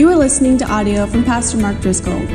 [0.00, 2.26] You are listening to audio from Pastor Mark Driscoll.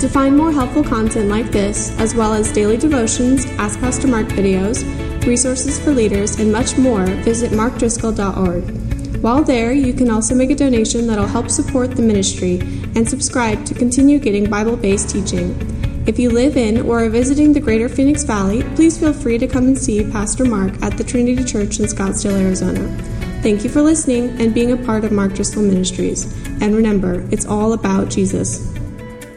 [0.00, 4.26] To find more helpful content like this, as well as daily devotions, Ask Pastor Mark
[4.26, 4.84] videos,
[5.24, 9.22] resources for leaders, and much more, visit markdriscoll.org.
[9.22, 12.58] While there, you can also make a donation that'll help support the ministry
[12.94, 15.56] and subscribe to continue getting Bible based teaching.
[16.06, 19.46] If you live in or are visiting the greater Phoenix Valley, please feel free to
[19.46, 23.15] come and see Pastor Mark at the Trinity Church in Scottsdale, Arizona.
[23.46, 26.24] Thank you for listening and being a part of Mark Driscoll Ministries.
[26.60, 28.74] And remember, it's all about Jesus.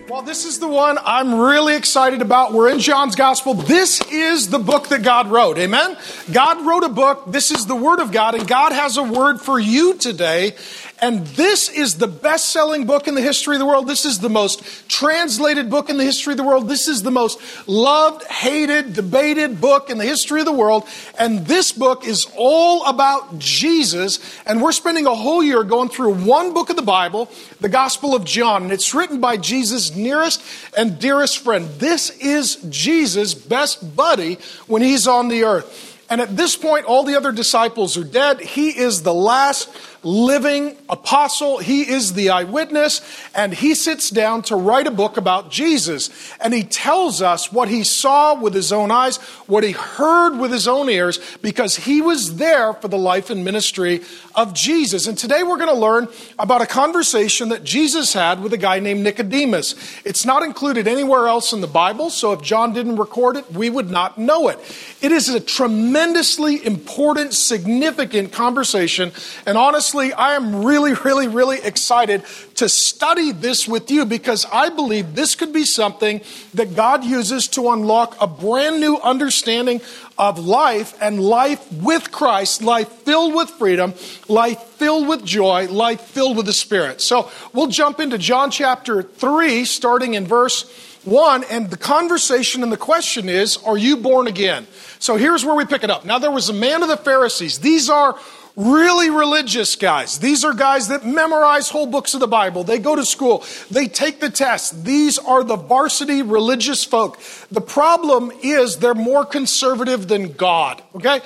[0.09, 2.51] Well, this is the one I'm really excited about.
[2.51, 3.53] We're in John's Gospel.
[3.53, 5.59] This is the book that God wrote.
[5.59, 5.95] Amen?
[6.33, 7.25] God wrote a book.
[7.27, 10.55] This is the Word of God, and God has a word for you today.
[11.01, 13.87] And this is the best selling book in the history of the world.
[13.87, 16.67] This is the most translated book in the history of the world.
[16.67, 20.87] This is the most loved, hated, debated book in the history of the world.
[21.17, 24.19] And this book is all about Jesus.
[24.45, 28.13] And we're spending a whole year going through one book of the Bible, the Gospel
[28.13, 28.63] of John.
[28.63, 30.43] And it's written by Jesus' nearest
[30.75, 31.67] and dearest friend.
[31.79, 35.85] This is Jesus' best buddy when he's on the earth.
[36.09, 38.41] And at this point, all the other disciples are dead.
[38.41, 39.69] He is the last
[40.03, 41.57] living apostle.
[41.57, 43.01] He is the eyewitness,
[43.35, 46.09] and he sits down to write a book about Jesus.
[46.39, 50.51] And he tells us what he saw with his own eyes, what he heard with
[50.51, 54.01] his own ears, because he was there for the life and ministry
[54.35, 55.07] of Jesus.
[55.07, 58.79] And today we're going to learn about a conversation that Jesus had with a guy
[58.79, 59.75] named Nicodemus.
[60.05, 63.69] It's not included anywhere else in the Bible, so if John didn't record it, we
[63.69, 64.59] would not know it.
[65.01, 69.11] It is a tremendously important, significant conversation,
[69.45, 72.23] and honestly, honestly, I am really, really, really excited
[72.55, 76.21] to study this with you because I believe this could be something
[76.53, 79.81] that God uses to unlock a brand new understanding
[80.15, 83.95] of life and life with Christ, life filled with freedom,
[84.27, 87.01] life filled with joy, life filled with the Spirit.
[87.01, 90.69] So we'll jump into John chapter 3, starting in verse
[91.05, 94.67] 1, and the conversation and the question is, Are you born again?
[94.99, 96.05] So here's where we pick it up.
[96.05, 97.59] Now, there was a man of the Pharisees.
[97.59, 98.19] These are
[98.59, 100.19] really religious guys.
[100.19, 102.65] These are guys that memorize whole books of the Bible.
[102.65, 103.45] They go to school.
[103.71, 104.83] They take the test.
[104.83, 107.19] These are the varsity religious folk.
[107.49, 111.21] The problem is they're more conservative than God, okay?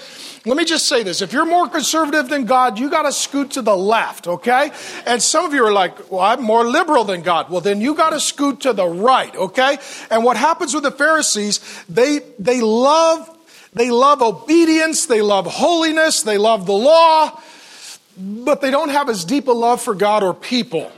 [0.45, 1.23] Let me just say this.
[1.23, 4.71] If you're more conservative than God, you got to scoot to the left, okay?
[5.07, 7.49] And some of you are like, well, I'm more liberal than God.
[7.49, 9.79] Well, then you got to scoot to the right, okay?
[10.11, 13.32] And what happens with the Pharisees, they, they love
[13.73, 17.39] they love obedience, they love holiness, they love the law,
[18.17, 20.91] but they don't have as deep a love for God or people.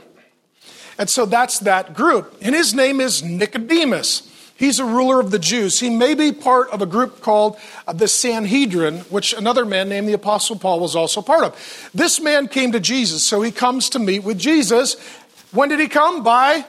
[0.98, 2.36] And so that's that group.
[2.40, 4.32] And his name is Nicodemus.
[4.58, 5.80] He's a ruler of the Jews.
[5.80, 7.58] He may be part of a group called
[7.92, 11.90] the Sanhedrin, which another man named the Apostle Paul was also part of.
[11.92, 14.96] This man came to Jesus, so he comes to meet with Jesus.
[15.52, 16.22] When did he come?
[16.22, 16.64] By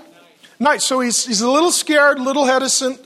[0.59, 0.81] night.
[0.81, 2.99] So he's, he's a little scared, a little hesitant,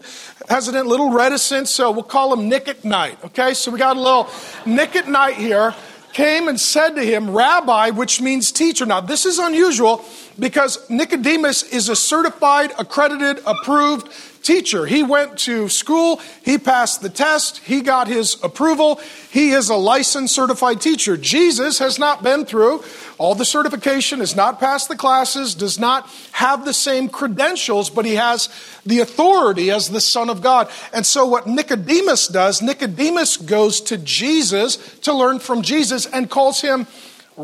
[0.50, 3.18] hesitant, little reticent, so we'll call him Nick at night.
[3.26, 4.30] Okay, so we got a little
[4.66, 5.74] Nick at night here.
[6.14, 8.86] Came and said to him, Rabbi, which means teacher.
[8.86, 10.04] Now, this is unusual
[10.38, 14.10] because Nicodemus is a certified, accredited, approved
[14.44, 14.86] teacher.
[14.86, 19.00] He went to school, he passed the test, he got his approval.
[19.32, 21.16] He is a licensed certified teacher.
[21.16, 22.84] Jesus has not been through
[23.18, 28.04] all the certification, has not passed the classes, does not have the same credentials, but
[28.04, 28.50] he has
[28.86, 30.70] the authority as the Son of God.
[30.92, 36.62] And so, what Nicodemus does, Nicodemus goes to Jesus to learn from Jesus and calls
[36.62, 36.88] him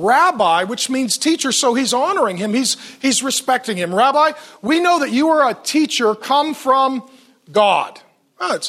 [0.04, 3.94] rabbi, which means teacher, so he's honoring him, he's, he's respecting him.
[3.94, 7.10] Rabbi, we know that you are a teacher come from
[7.52, 8.00] God.
[8.40, 8.60] Well,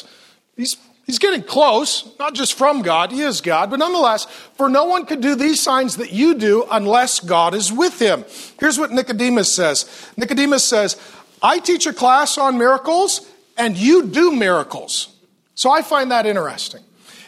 [0.55, 4.25] he's, he's getting close, not just from God, he is God, but nonetheless,
[4.55, 8.25] for no one could do these signs that you do unless God is with him.
[8.59, 10.97] Here's what Nicodemus says Nicodemus says,
[11.41, 15.15] I teach a class on miracles, and you do miracles.
[15.55, 16.81] So I find that interesting.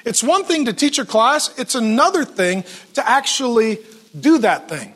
[0.06, 2.64] It's one thing to teach a class, it's another thing
[2.94, 3.80] to actually
[4.20, 4.96] do that thing.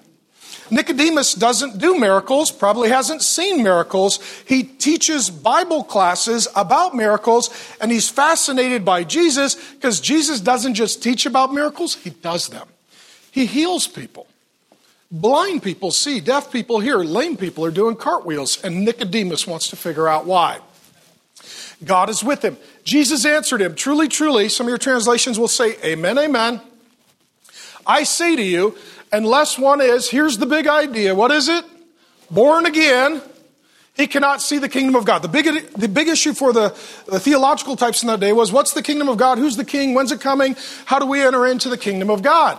[0.72, 4.20] Nicodemus doesn't do miracles, probably hasn't seen miracles.
[4.48, 11.04] He teaches Bible classes about miracles, and he's fascinated by Jesus because Jesus doesn't just
[11.04, 12.68] teach about miracles, he does them.
[13.32, 14.28] He heals people.
[15.12, 19.76] Blind people see, deaf people hear, lame people are doing cartwheels, and Nicodemus wants to
[19.76, 20.60] figure out why.
[21.84, 22.58] God is with him.
[22.84, 26.60] Jesus answered him, Truly, truly, some of your translations will say, Amen, amen.
[27.86, 28.76] I say to you,
[29.12, 31.16] unless one is, here's the big idea.
[31.16, 31.66] What is it?
[32.30, 33.22] Born again,
[33.96, 35.22] he cannot see the kingdom of God.
[35.22, 36.70] The big, the big issue for the,
[37.06, 39.38] the theological types in that day was what's the kingdom of God?
[39.38, 39.94] Who's the king?
[39.94, 40.56] When's it coming?
[40.86, 42.58] How do we enter into the kingdom of God?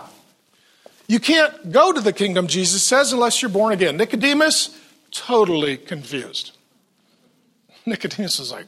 [1.07, 3.97] You can't go to the kingdom, Jesus says, unless you're born again.
[3.97, 4.77] Nicodemus,
[5.11, 6.51] totally confused.
[7.85, 8.65] Nicodemus is like,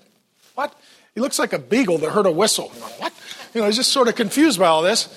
[0.56, 0.74] What?
[1.16, 2.70] He looks like a beagle that heard a whistle.
[3.00, 3.14] What?
[3.54, 5.08] You know, he's just sort of confused by all this.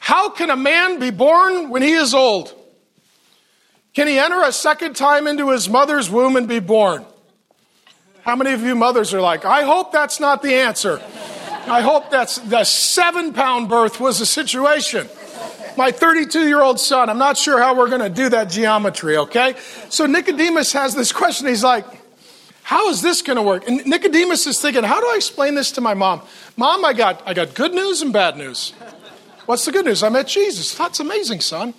[0.00, 2.52] How can a man be born when he is old?
[3.94, 7.04] Can he enter a second time into his mother's womb and be born?
[8.22, 11.00] How many of you mothers are like, I hope that's not the answer.
[11.66, 15.08] I hope that's the seven pound birth was the situation.
[15.76, 19.16] My 32 year old son, I'm not sure how we're going to do that geometry,
[19.16, 19.54] okay?
[19.90, 21.46] So Nicodemus has this question.
[21.46, 21.84] He's like,
[22.62, 23.68] how is this going to work?
[23.68, 26.22] And Nicodemus is thinking, how do I explain this to my mom?
[26.56, 28.72] Mom, I got, I got good news and bad news.
[29.50, 30.04] What's the good news?
[30.04, 30.76] I met Jesus.
[30.76, 31.74] That's amazing, son.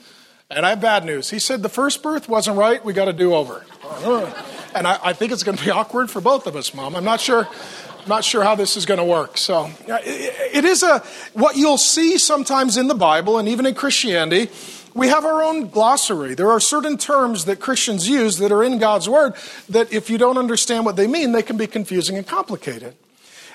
[0.50, 1.30] And I have bad news.
[1.30, 2.84] He said the first birth wasn't right.
[2.84, 3.66] We got to do over.
[4.74, 6.96] And I, I think it's going to be awkward for both of us, Mom.
[6.96, 7.46] I'm not sure.
[7.46, 9.38] I'm not sure how this is going to work.
[9.38, 11.00] So it is a
[11.34, 14.50] what you'll see sometimes in the Bible and even in Christianity
[14.94, 16.36] we have our own glossary.
[16.36, 19.34] There are certain terms that Christians use that are in God's Word
[19.70, 22.96] that, if you don't understand what they mean, they can be confusing and complicated.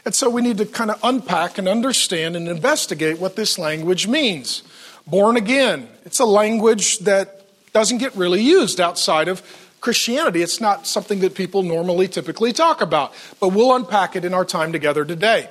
[0.06, 4.06] And so we need to kind of unpack and understand and investigate what this language
[4.06, 4.62] means.
[5.04, 7.42] Born again, it's a language that
[7.72, 9.42] doesn't get really used outside of
[9.80, 10.42] Christianity.
[10.42, 14.44] It's not something that people normally typically talk about, but we'll unpack it in our
[14.44, 15.50] time together today.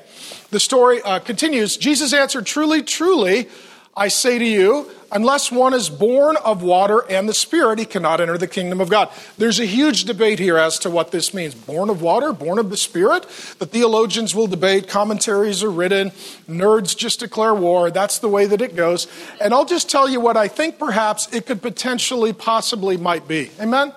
[0.52, 3.50] The story uh, continues Jesus answered, Truly, truly,
[3.97, 8.19] I say to you, unless one is born of water and the Spirit, he cannot
[8.19, 9.09] enter the kingdom of God.
[9.38, 11.56] There's a huge debate here as to what this means.
[11.56, 13.24] Born of water, born of the Spirit?
[13.57, 16.12] The theologians will debate, commentaries are written,
[16.50, 17.89] nerds just declare war.
[17.89, 19.07] That's the way that it goes.
[19.39, 23.50] And I'll just tell you what I think perhaps it could potentially, possibly might be.
[23.62, 23.94] Amen?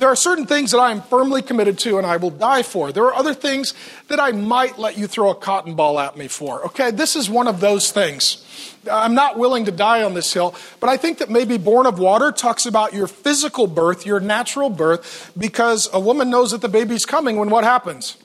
[0.00, 2.90] There are certain things that I am firmly committed to and I will die for.
[2.90, 3.74] There are other things
[4.08, 6.64] that I might let you throw a cotton ball at me for.
[6.64, 8.42] Okay, this is one of those things.
[8.90, 11.98] I'm not willing to die on this hill, but I think that maybe born of
[11.98, 16.68] water talks about your physical birth, your natural birth, because a woman knows that the
[16.70, 18.16] baby's coming when what happens?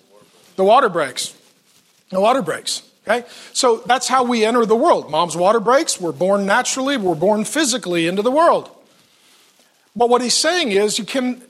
[0.56, 1.36] The water breaks.
[2.10, 2.83] The water breaks.
[3.06, 3.28] Okay?
[3.51, 5.12] So that's how we enter the world.
[5.12, 6.00] Mom's water breaks.
[6.00, 6.95] We're born naturally.
[6.95, 8.71] We're born physically into the world.
[9.94, 11.42] But what he's saying is you can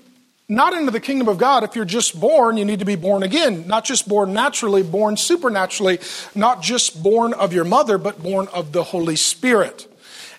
[0.47, 1.63] not into the kingdom of God.
[1.63, 3.67] If you're just born, you need to be born again.
[3.67, 5.99] Not just born naturally, born supernaturally,
[6.35, 9.87] not just born of your mother, but born of the Holy Spirit.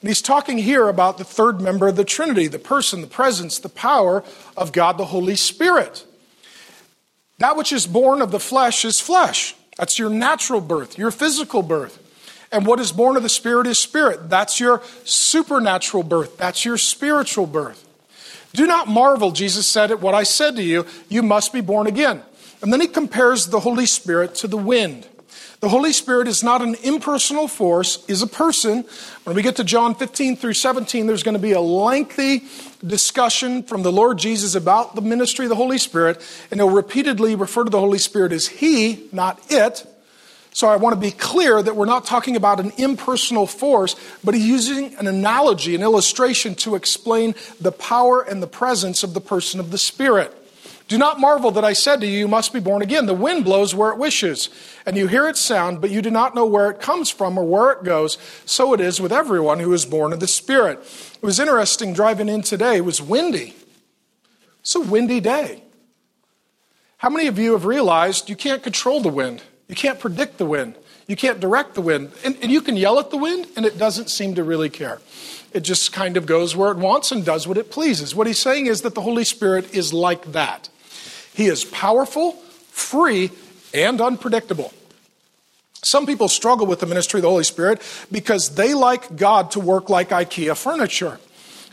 [0.01, 3.59] And he's talking here about the third member of the Trinity, the person, the presence,
[3.59, 4.23] the power
[4.57, 6.05] of God, the Holy Spirit.
[7.39, 9.55] That which is born of the flesh is flesh.
[9.77, 12.03] That's your natural birth, your physical birth.
[12.53, 14.31] And what is born of the Spirit is spirit.
[14.31, 16.39] That's your supernatural birth.
[16.39, 17.86] That's your spiritual birth.
[18.53, 20.87] Do not marvel, Jesus said, at what I said to you.
[21.09, 22.23] You must be born again.
[22.63, 25.07] And then he compares the Holy Spirit to the wind.
[25.61, 28.85] The Holy Spirit is not an impersonal force, is a person.
[29.25, 32.45] When we get to John 15 through 17, there's going to be a lengthy
[32.87, 36.21] discussion from the Lord Jesus about the ministry of the Holy Spirit,
[36.51, 39.87] and he'll repeatedly refer to the Holy Spirit as He, not it.
[40.57, 43.95] So I want to be clear that we're not talking about an impersonal force,
[44.25, 49.13] but he's using an analogy, an illustration to explain the power and the presence of
[49.13, 50.35] the person of the Spirit.
[50.89, 53.05] Do not marvel that I said to you, you must be born again.
[53.05, 54.49] The wind blows where it wishes,
[54.87, 57.45] and you hear its sound, but you do not know where it comes from or
[57.45, 58.17] where it goes.
[58.47, 60.79] So it is with everyone who is born of the Spirit.
[61.17, 62.77] It was interesting driving in today.
[62.77, 63.55] It was windy.
[64.61, 65.65] It's a windy day.
[66.97, 69.43] How many of you have realized you can't control the wind?
[69.69, 70.77] You can't predict the wind.
[71.07, 72.13] You can't direct the wind.
[72.25, 75.01] And, and, you can yell at the wind, and it doesn't seem to really care.
[75.53, 78.15] It just kind of goes where it wants and does what it pleases.
[78.15, 80.69] What he's saying is that the Holy Spirit is like that.
[81.33, 82.33] He is powerful,
[82.71, 83.31] free,
[83.73, 84.73] and unpredictable.
[85.83, 87.81] Some people struggle with the ministry of the Holy Spirit
[88.11, 91.21] because they like God to work like IKEA furniture.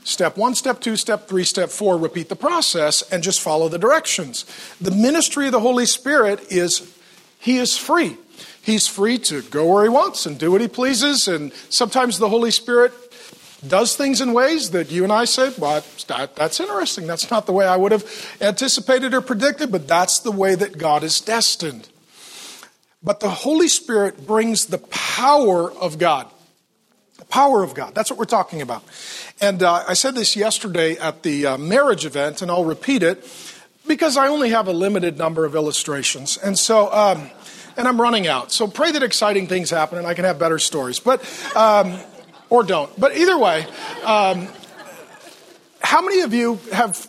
[0.04, 3.80] Step one, step two, step three, step four, repeat the process and just follow the
[3.80, 4.46] directions.
[4.82, 6.93] The ministry of the Holy Spirit is
[7.44, 8.16] he is free.
[8.62, 11.28] He's free to go where he wants and do what he pleases.
[11.28, 12.94] And sometimes the Holy Spirit
[13.68, 17.06] does things in ways that you and I say, well, that's interesting.
[17.06, 20.78] That's not the way I would have anticipated or predicted, but that's the way that
[20.78, 21.90] God is destined.
[23.04, 26.28] But the Holy Spirit brings the power of God.
[27.20, 27.94] The power of God.
[27.94, 28.86] That's what we're talking about.
[29.42, 33.26] And uh, I said this yesterday at the uh, marriage event, and I'll repeat it
[33.88, 36.38] because I only have a limited number of illustrations.
[36.38, 37.30] And so, um,
[37.78, 38.52] and I'm running out.
[38.52, 41.00] So pray that exciting things happen and I can have better stories.
[41.00, 41.24] But,
[41.56, 42.00] um,
[42.50, 42.98] or don't.
[43.00, 43.66] But either way,
[44.04, 44.48] um,
[45.82, 47.08] how many of you have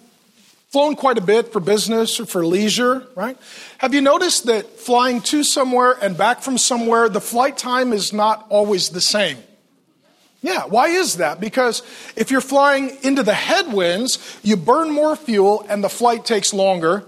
[0.74, 3.38] flown quite a bit for business or for leisure, right?
[3.78, 8.12] Have you noticed that flying to somewhere and back from somewhere, the flight time is
[8.12, 9.36] not always the same?
[10.44, 11.40] Yeah, why is that?
[11.40, 11.82] Because
[12.16, 17.02] if you're flying into the headwinds, you burn more fuel and the flight takes longer.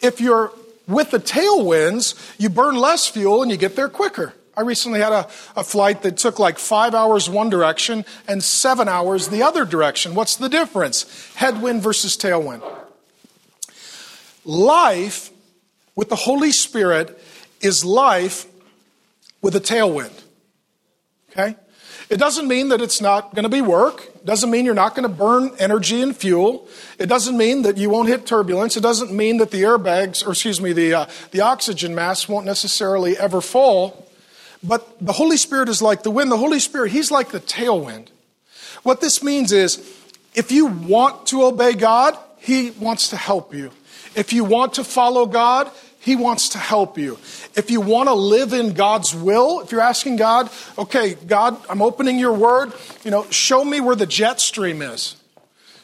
[0.00, 0.50] If you're
[0.88, 4.32] with the tailwinds, you burn less fuel and you get there quicker.
[4.56, 8.88] I recently had a, a flight that took like five hours one direction and seven
[8.88, 10.14] hours the other direction.
[10.14, 11.34] What's the difference?
[11.34, 12.62] Headwind versus tailwind.
[14.46, 15.28] Life
[15.94, 17.22] with the Holy Spirit
[17.60, 18.46] is life
[19.42, 20.22] with a tailwind.
[21.32, 21.54] Okay?
[22.12, 24.04] It doesn't mean that it's not going to be work.
[24.04, 26.68] It doesn't mean you're not going to burn energy and fuel.
[26.98, 28.76] It doesn't mean that you won't hit turbulence.
[28.76, 32.44] It doesn't mean that the airbags, or excuse me, the, uh, the oxygen mask won't
[32.44, 34.06] necessarily ever fall.
[34.62, 36.30] But the Holy Spirit is like the wind.
[36.30, 38.08] The Holy Spirit, He's like the tailwind.
[38.82, 39.78] What this means is
[40.34, 43.70] if you want to obey God, He wants to help you.
[44.14, 45.70] If you want to follow God,
[46.02, 47.14] He wants to help you.
[47.54, 51.80] If you want to live in God's will, if you're asking God, okay, God, I'm
[51.80, 52.72] opening your word,
[53.04, 55.14] you know, show me where the jet stream is.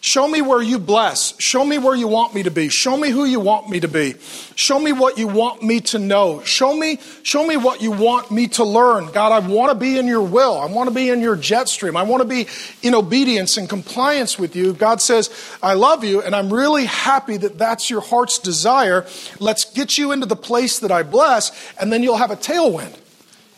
[0.00, 1.38] Show me where you bless.
[1.40, 2.68] Show me where you want me to be.
[2.68, 4.14] Show me who you want me to be.
[4.54, 6.40] Show me what you want me to know.
[6.44, 9.10] Show me, show me what you want me to learn.
[9.10, 10.56] God, I want to be in your will.
[10.56, 11.96] I want to be in your jet stream.
[11.96, 12.46] I want to be
[12.82, 14.72] in obedience and compliance with you.
[14.72, 15.30] God says,
[15.62, 19.04] I love you and I'm really happy that that's your heart's desire.
[19.40, 22.96] Let's get you into the place that I bless and then you'll have a tailwind.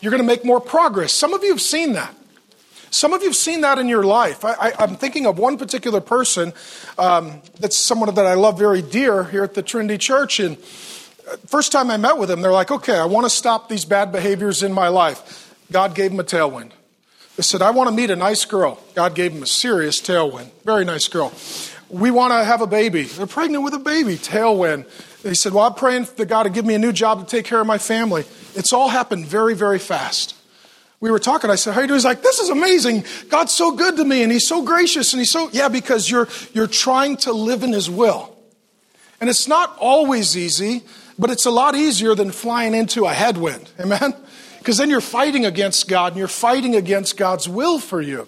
[0.01, 1.13] You're going to make more progress.
[1.13, 2.15] Some of you have seen that.
[2.91, 4.43] Some of you have seen that in your life.
[4.43, 6.51] I, am thinking of one particular person
[6.97, 10.41] um, that's someone that I love very dear here at the Trinity Church.
[10.41, 13.69] And uh, first time I met with him, they're like, okay, I want to stop
[13.69, 15.55] these bad behaviors in my life.
[15.71, 16.71] God gave him a tailwind.
[17.37, 18.77] They said, I want to meet a nice girl.
[18.93, 20.49] God gave him a serious tailwind.
[20.65, 21.31] Very nice girl.
[21.89, 23.03] We want to have a baby.
[23.03, 24.17] They're pregnant with a baby.
[24.17, 24.85] Tailwind.
[25.21, 27.45] They said, Well, I'm praying for God to give me a new job to take
[27.45, 28.25] care of my family.
[28.53, 30.35] It's all happened very, very fast
[31.01, 31.49] we were talking.
[31.49, 31.97] I said, How are you doing?
[31.97, 33.03] He's like, This is amazing.
[33.27, 36.29] God's so good to me and He's so gracious and He's so, yeah, because you're,
[36.53, 38.37] you're trying to live in His will.
[39.19, 40.83] And it's not always easy,
[41.19, 43.69] but it's a lot easier than flying into a headwind.
[43.79, 44.13] Amen?
[44.59, 48.27] Because then you're fighting against God and you're fighting against God's will for you.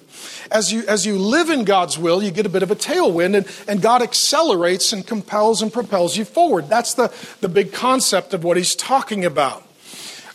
[0.52, 3.38] As you, as you live in God's will, you get a bit of a tailwind
[3.38, 6.70] and, and God accelerates and compels and propels you forward.
[6.70, 9.64] That's the, the big concept of what he's talking about.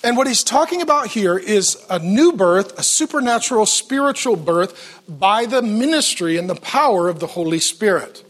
[0.05, 5.45] And what he's talking about here is a new birth, a supernatural spiritual birth by
[5.45, 8.25] the ministry and the power of the Holy Spirit.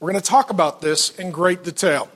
[0.00, 2.08] We're going to talk about this in great detail.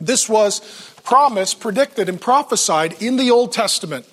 [0.00, 0.60] This was
[1.02, 4.06] promised, predicted, and prophesied in the Old Testament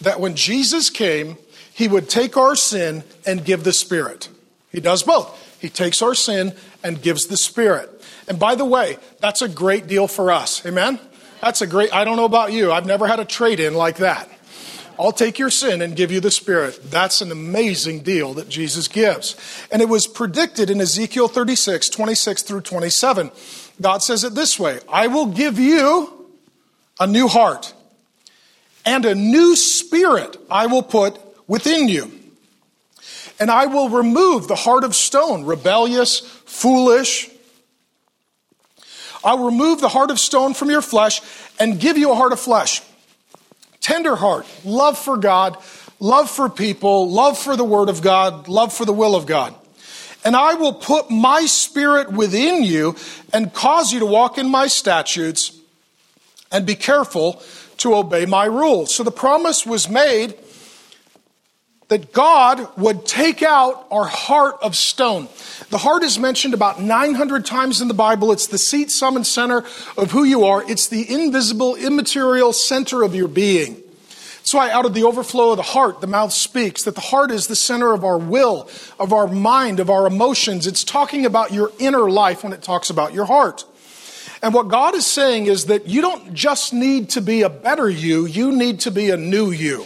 [0.00, 1.36] that when Jesus came,
[1.72, 4.28] he would take our sin and give the Spirit.
[4.70, 5.60] He does both.
[5.60, 7.90] He takes our sin and gives the Spirit.
[8.28, 10.64] And by the way, that's a great deal for us.
[10.66, 11.00] Amen?
[11.40, 12.72] That's a great, I don't know about you.
[12.72, 14.28] I've never had a trade in like that.
[14.98, 16.90] I'll take your sin and give you the Spirit.
[16.90, 19.36] That's an amazing deal that Jesus gives.
[19.70, 23.30] And it was predicted in Ezekiel 36, 26 through 27.
[23.80, 26.28] God says it this way I will give you
[26.98, 27.72] a new heart,
[28.84, 32.10] and a new spirit I will put within you.
[33.38, 37.30] And I will remove the heart of stone, rebellious, foolish,
[39.28, 41.20] I'll remove the heart of stone from your flesh
[41.60, 42.80] and give you a heart of flesh.
[43.78, 45.58] Tender heart, love for God,
[46.00, 49.54] love for people, love for the Word of God, love for the will of God.
[50.24, 52.96] And I will put my spirit within you
[53.30, 55.60] and cause you to walk in my statutes
[56.50, 57.42] and be careful
[57.76, 58.94] to obey my rules.
[58.94, 60.38] So the promise was made
[61.88, 65.28] that God would take out our heart of stone.
[65.70, 68.30] The heart is mentioned about 900 times in the Bible.
[68.30, 69.64] It's the seat, sum, and center
[69.96, 70.62] of who you are.
[70.70, 73.82] It's the invisible, immaterial center of your being.
[74.48, 77.30] That's why out of the overflow of the heart, the mouth speaks, that the heart
[77.30, 78.68] is the center of our will,
[78.98, 80.66] of our mind, of our emotions.
[80.66, 83.64] It's talking about your inner life when it talks about your heart.
[84.42, 87.90] And what God is saying is that you don't just need to be a better
[87.90, 89.84] you, you need to be a new you.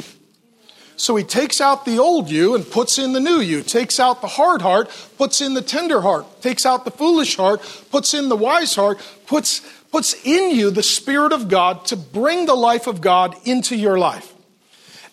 [0.97, 4.21] So he takes out the old you and puts in the new you, takes out
[4.21, 8.29] the hard heart, puts in the tender heart, takes out the foolish heart, puts in
[8.29, 12.87] the wise heart, puts, puts in you the Spirit of God to bring the life
[12.87, 14.33] of God into your life.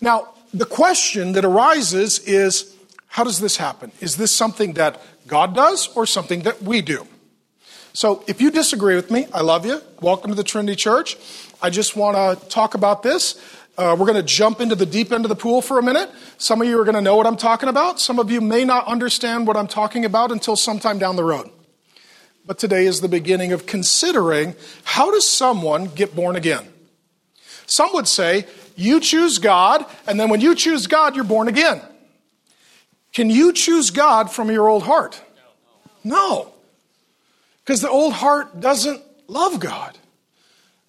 [0.00, 3.90] Now, the question that arises is how does this happen?
[4.00, 7.06] Is this something that God does or something that we do?
[7.92, 9.82] So if you disagree with me, I love you.
[10.00, 11.16] Welcome to the Trinity Church.
[11.60, 13.40] I just want to talk about this.
[13.78, 16.10] Uh, we're going to jump into the deep end of the pool for a minute.
[16.38, 18.00] Some of you are going to know what I'm talking about.
[18.00, 21.50] Some of you may not understand what I'm talking about until sometime down the road.
[22.44, 26.66] But today is the beginning of considering how does someone get born again?
[27.66, 28.46] Some would say
[28.76, 31.80] you choose God, and then when you choose God, you're born again.
[33.12, 35.22] Can you choose God from your old heart?
[36.02, 36.52] No.
[37.64, 39.96] Because the old heart doesn't love God.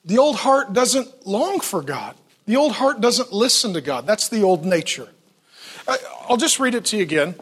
[0.06, 2.16] The old heart doesn't long for God.
[2.46, 4.06] The old heart doesn't listen to God.
[4.06, 5.10] That's the old nature.
[5.88, 7.36] Uh, I'll just read it to you again.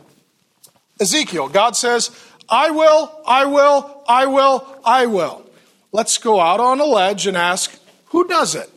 [1.00, 2.12] Ezekiel, God says,
[2.50, 5.46] I will, I will, I will, I will.
[5.92, 8.70] Let's go out on a ledge and ask, who does it?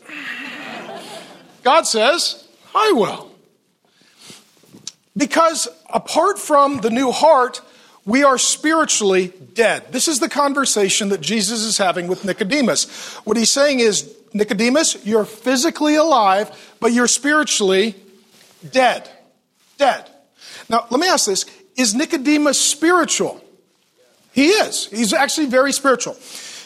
[1.62, 3.30] God says, I will.
[5.16, 7.60] Because apart from the new heart,
[8.04, 9.92] we are spiritually dead.
[9.92, 13.14] This is the conversation that Jesus is having with Nicodemus.
[13.24, 17.94] What he's saying is, Nicodemus, you're physically alive, but you're spiritually
[18.70, 19.08] dead.
[19.78, 20.08] Dead.
[20.68, 23.42] Now, let me ask this Is Nicodemus spiritual?
[24.32, 24.86] He is.
[24.86, 26.16] He's actually very spiritual.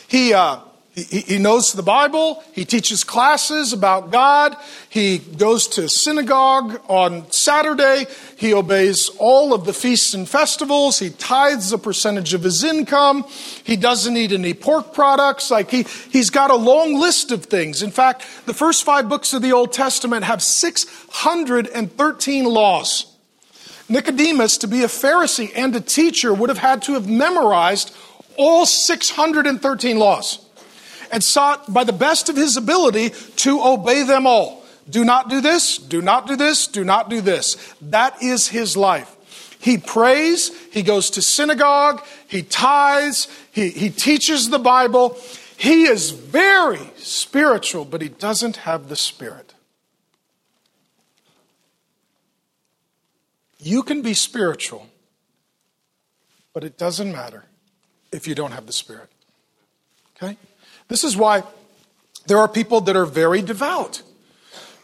[0.09, 0.61] He, uh,
[0.97, 2.43] he, he knows the Bible.
[2.53, 4.57] He teaches classes about God.
[4.89, 8.07] He goes to synagogue on Saturday.
[8.37, 10.99] He obeys all of the feasts and festivals.
[10.99, 13.27] He tithes a percentage of his income.
[13.63, 15.51] He doesn't eat any pork products.
[15.51, 17.83] Like he, he's got a long list of things.
[17.83, 23.15] In fact, the first five books of the Old Testament have 613 laws.
[23.91, 27.95] Nicodemus, to be a Pharisee and a teacher, would have had to have memorized
[28.39, 30.46] all 613 laws
[31.11, 34.65] and sought by the best of his ability to obey them all.
[34.89, 37.57] Do not do this, do not do this, do not do this.
[37.81, 39.17] That is his life.
[39.59, 45.19] He prays, he goes to synagogue, he tithes, he, he teaches the Bible.
[45.57, 49.55] He is very spiritual, but he doesn't have the Spirit.
[53.59, 54.87] You can be spiritual,
[56.53, 57.47] but it doesn't matter
[58.13, 59.11] if you don't have the Spirit.
[60.17, 60.37] Okay?
[60.89, 61.43] This is why
[62.27, 64.03] there are people that are very devout.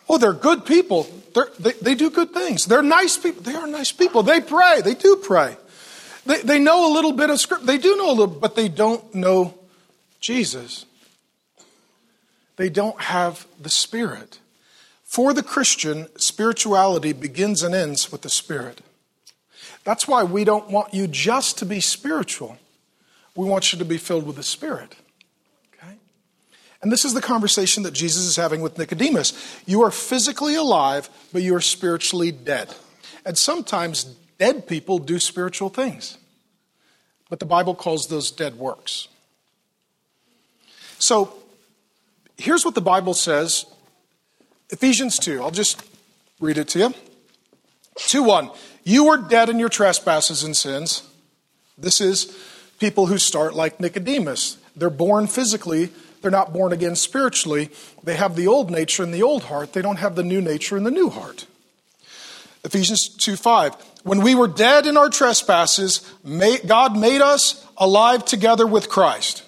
[0.09, 1.07] Oh, they're good people.
[1.35, 2.67] They're, they, they do good things.
[2.67, 3.43] They're nice people.
[3.43, 4.23] They are nice people.
[4.23, 4.81] They pray.
[4.83, 5.57] They do pray.
[6.27, 7.67] They, they know a little bit of script.
[7.67, 9.55] They do know a little, but they don't know
[10.21, 10.87] Jesus.
[12.57, 14.39] They don't have the Spirit.
[15.03, 18.81] For the Christian, spirituality begins and ends with the Spirit.
[19.85, 22.57] That's why we don't want you just to be spiritual.
[23.35, 24.95] We want you to be filled with the Spirit.
[26.83, 29.33] And this is the conversation that Jesus is having with Nicodemus.
[29.67, 32.75] You are physically alive, but you are spiritually dead.
[33.25, 34.05] And sometimes
[34.39, 36.19] dead people do spiritual things.
[37.31, 39.09] But the Bible calls those dead works.
[40.99, 41.33] So
[42.37, 43.65] here's what the Bible says
[44.71, 45.41] Ephesians 2.
[45.41, 45.83] I'll just
[46.41, 46.95] read it to you.
[47.97, 48.51] 2 1.
[48.85, 51.09] You were dead in your trespasses and sins.
[51.79, 52.37] This is
[52.81, 54.59] people who start like Nicodemus.
[54.75, 55.91] They're born physically,
[56.23, 57.71] they're not born again spiritually.
[58.03, 59.73] They have the old nature and the old heart.
[59.73, 61.47] They don't have the new nature and the new heart.
[62.65, 63.75] Ephesians 2 5.
[64.05, 66.09] When we were dead in our trespasses,
[66.67, 69.45] God made us alive together with Christ.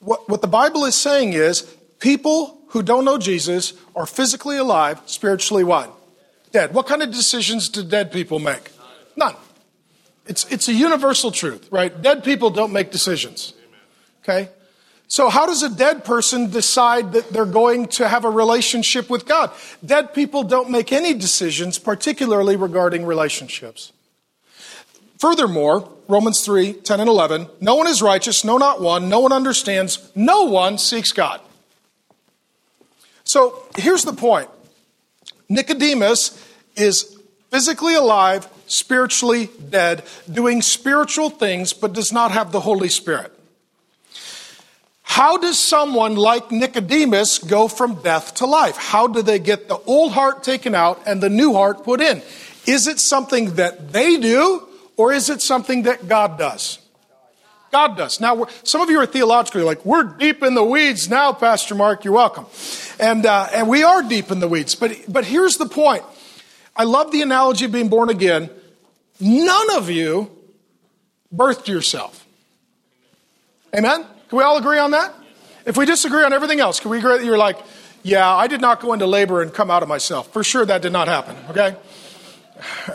[0.00, 1.62] What, what the Bible is saying is
[1.98, 5.92] people who don't know Jesus are physically alive, spiritually what?
[6.52, 6.72] Dead.
[6.72, 8.70] What kind of decisions do dead people make?
[9.16, 9.34] None.
[10.26, 12.02] It's, it's a universal truth, right?
[12.02, 13.54] Dead people don't make decisions.
[14.22, 14.50] Okay?
[15.10, 19.24] So, how does a dead person decide that they're going to have a relationship with
[19.26, 19.50] God?
[19.84, 23.92] Dead people don't make any decisions, particularly regarding relationships.
[25.16, 29.08] Furthermore, Romans 3 10 and 11 no one is righteous, no, not one.
[29.08, 31.40] No one understands, no one seeks God.
[33.24, 34.50] So, here's the point
[35.48, 36.44] Nicodemus
[36.76, 37.18] is
[37.50, 43.32] physically alive, spiritually dead, doing spiritual things, but does not have the Holy Spirit.
[45.08, 48.76] How does someone like Nicodemus go from death to life?
[48.76, 52.20] How do they get the old heart taken out and the new heart put in?
[52.66, 54.68] Is it something that they do
[54.98, 56.78] or is it something that God does?
[57.72, 58.20] God does.
[58.20, 62.04] Now, some of you are theologically like, we're deep in the weeds now, Pastor Mark.
[62.04, 62.44] You're welcome.
[63.00, 64.74] And, uh, and we are deep in the weeds.
[64.74, 66.04] But, but here's the point.
[66.76, 68.50] I love the analogy of being born again.
[69.18, 70.30] None of you
[71.34, 72.26] birthed yourself.
[73.74, 74.04] Amen?
[74.28, 75.14] Can we all agree on that?
[75.64, 77.58] If we disagree on everything else, can we agree that you're like,
[78.02, 80.32] yeah, I did not go into labor and come out of myself.
[80.32, 81.76] For sure, that did not happen, okay?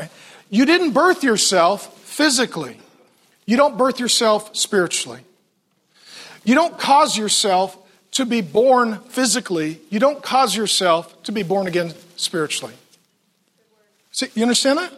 [0.50, 2.78] You didn't birth yourself physically,
[3.48, 5.22] you don't birth yourself spiritually.
[6.44, 7.76] You don't cause yourself
[8.12, 12.76] to be born physically, you don't cause yourself to be born again spiritually.
[14.12, 14.94] See, you understand that?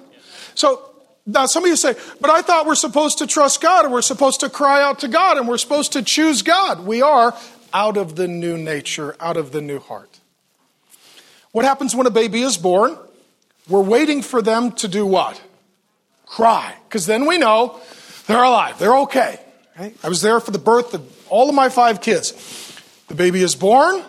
[0.56, 0.90] So
[1.26, 4.02] now, some of you say, but I thought we're supposed to trust God and we're
[4.02, 6.86] supposed to cry out to God and we're supposed to choose God.
[6.86, 7.36] We are
[7.74, 10.20] out of the new nature, out of the new heart.
[11.52, 12.98] What happens when a baby is born?
[13.68, 15.42] We're waiting for them to do what?
[16.26, 17.80] cry, because then we know
[18.28, 19.40] they're alive, they're okay.
[19.78, 22.32] I was there for the birth of all of my five kids.
[23.08, 24.02] The baby is born,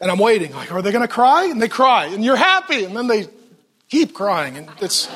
[0.00, 0.52] and I'm waiting.
[0.52, 1.46] Like, are they going to cry?
[1.46, 3.26] And they cry, and you're happy, and then they
[3.88, 5.08] keep crying, and it's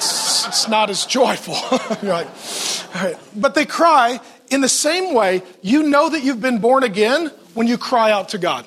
[0.00, 1.54] it's, it's not as joyful.
[2.02, 2.28] you're like,
[2.94, 3.16] all right.
[3.36, 5.42] But they cry in the same way.
[5.62, 8.66] You know that you've been born again when you cry out to God.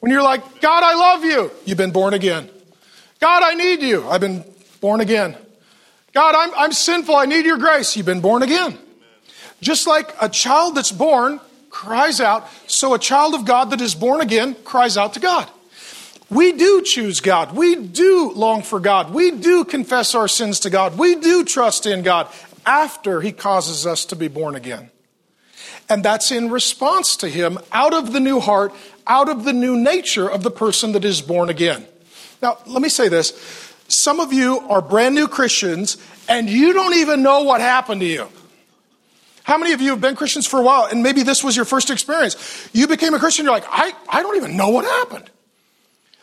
[0.00, 2.48] When you're like, God, I love you, you've been born again.
[3.20, 4.44] God, I need you, I've been
[4.80, 5.36] born again.
[6.14, 8.78] God, I'm, I'm sinful, I need your grace, you've been born again.
[9.60, 11.38] Just like a child that's born
[11.68, 15.50] cries out, so a child of God that is born again cries out to God.
[16.30, 17.56] We do choose God.
[17.56, 19.12] We do long for God.
[19.12, 20.96] We do confess our sins to God.
[20.96, 22.28] We do trust in God
[22.64, 24.90] after He causes us to be born again.
[25.88, 28.72] And that's in response to Him out of the new heart,
[29.08, 31.84] out of the new nature of the person that is born again.
[32.40, 33.32] Now, let me say this.
[33.88, 35.96] Some of you are brand new Christians
[36.28, 38.28] and you don't even know what happened to you.
[39.42, 41.64] How many of you have been Christians for a while and maybe this was your
[41.64, 42.68] first experience?
[42.72, 45.28] You became a Christian, you're like, I, I don't even know what happened.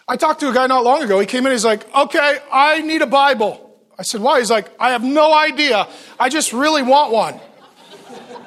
[0.08, 1.20] I talked to a guy not long ago.
[1.20, 3.64] He came in, he's like, okay, I need a Bible.
[4.00, 4.40] I said, why?
[4.40, 5.88] He's like, I have no idea.
[6.20, 7.40] I just really want one.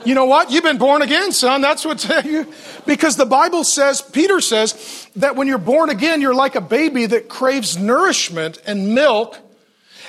[0.04, 0.50] You know what?
[0.50, 1.60] You've been born again, son.
[1.60, 2.50] That's what you,
[2.86, 7.04] because the Bible says, Peter says, that when you're born again, you're like a baby
[7.06, 9.38] that craves nourishment and milk.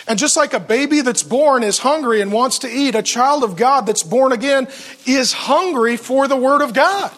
[0.07, 3.43] And just like a baby that's born is hungry and wants to eat, a child
[3.43, 4.67] of God that's born again
[5.05, 7.11] is hungry for the Word of God.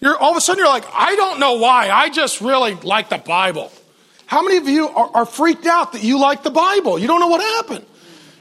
[0.00, 1.90] You're all of a sudden you're like, I don't know why.
[1.90, 3.72] I just really like the Bible.
[4.26, 6.98] How many of you are, are freaked out that you like the Bible?
[6.98, 7.84] You don't know what happened.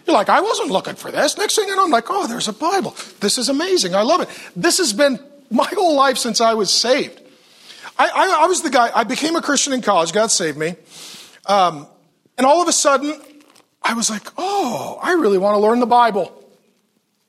[0.06, 1.38] You're like, I wasn't looking for this.
[1.38, 2.96] Next thing you know, I'm like, oh, there's a Bible.
[3.20, 3.96] This is amazing.
[3.96, 4.30] I love it.
[4.56, 7.20] This has been my whole life since I was saved.
[7.98, 10.14] I, I, I was the guy, I became a Christian in college.
[10.14, 10.76] God saved me.
[11.46, 11.88] Um,
[12.38, 13.20] and all of a sudden,
[13.82, 16.34] I was like, oh, I really want to learn the Bible.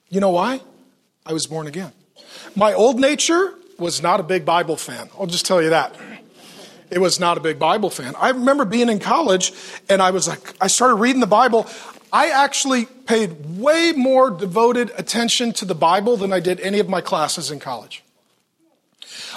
[0.09, 0.61] You know why?
[1.25, 1.93] I was born again.
[2.55, 5.09] My old nature was not a big Bible fan.
[5.19, 5.95] I'll just tell you that.
[6.91, 8.14] It was not a big Bible fan.
[8.17, 9.53] I remember being in college
[9.88, 11.67] and I was like, I started reading the Bible.
[12.12, 16.88] I actually paid way more devoted attention to the Bible than I did any of
[16.88, 18.03] my classes in college.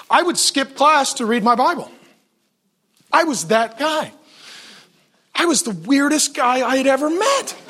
[0.10, 1.92] I would skip class to read my Bible.
[3.12, 4.14] I was that guy.
[5.36, 7.61] I was the weirdest guy I had ever met.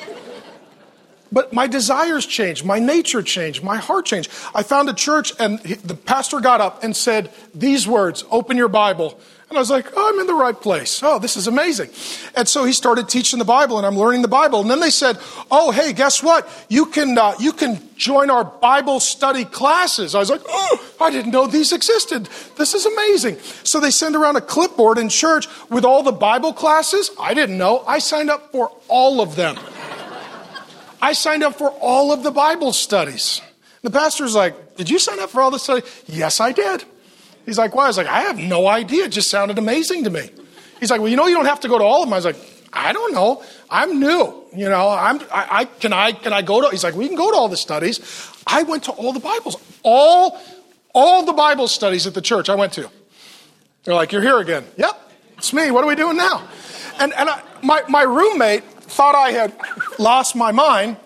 [1.31, 4.29] But my desires changed, my nature changed, my heart changed.
[4.53, 8.67] I found a church, and the pastor got up and said these words Open your
[8.67, 9.19] Bible.
[9.51, 11.03] And I was like, oh, I'm in the right place.
[11.03, 11.89] Oh, this is amazing.
[12.37, 14.61] And so he started teaching the Bible, and I'm learning the Bible.
[14.61, 15.17] And then they said,
[15.51, 16.47] oh, hey, guess what?
[16.69, 20.15] You can, uh, you can join our Bible study classes.
[20.15, 22.29] I was like, oh, I didn't know these existed.
[22.57, 23.39] This is amazing.
[23.65, 27.11] So they send around a clipboard in church with all the Bible classes.
[27.19, 27.83] I didn't know.
[27.85, 29.57] I signed up for all of them.
[31.01, 33.41] I signed up for all of the Bible studies.
[33.81, 36.03] The pastor's like, Did you sign up for all the studies?
[36.07, 36.83] Yes, I did.
[37.45, 37.85] He's like, Why?
[37.85, 39.05] I was like, I have no idea.
[39.05, 40.29] It just sounded amazing to me.
[40.79, 42.13] He's like, Well, you know, you don't have to go to all of them.
[42.13, 42.37] I was like,
[42.73, 43.43] I don't know.
[43.69, 44.43] I'm new.
[44.55, 47.17] You know, I'm, I, I can I, can I go to, he's like, we can
[47.17, 47.99] go to all the studies.
[48.45, 50.39] I went to all the Bibles, all,
[50.93, 52.89] all the Bible studies at the church I went to.
[53.83, 54.65] They're like, you're here again.
[54.77, 55.71] Yep, it's me.
[55.71, 56.47] What are we doing now?
[56.99, 59.53] And, and I, my, my roommate thought I had
[59.99, 60.97] lost my mind.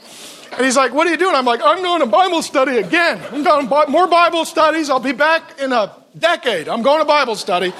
[0.52, 1.36] And he's like, What are you doing?
[1.36, 3.22] I'm like, I'm going to Bible study again.
[3.32, 4.90] I'm going to more Bible studies.
[4.90, 6.68] I'll be back in a decade.
[6.68, 7.74] I'm going to Bible study.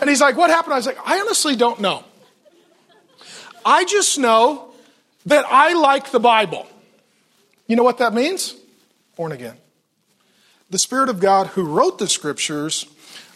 [0.00, 0.74] And he's like, What happened?
[0.74, 2.04] I was like, I honestly don't know.
[3.64, 4.72] I just know
[5.26, 6.66] that I like the Bible.
[7.66, 8.54] You know what that means?
[9.16, 9.56] Born again.
[10.70, 12.86] The Spirit of God who wrote the scriptures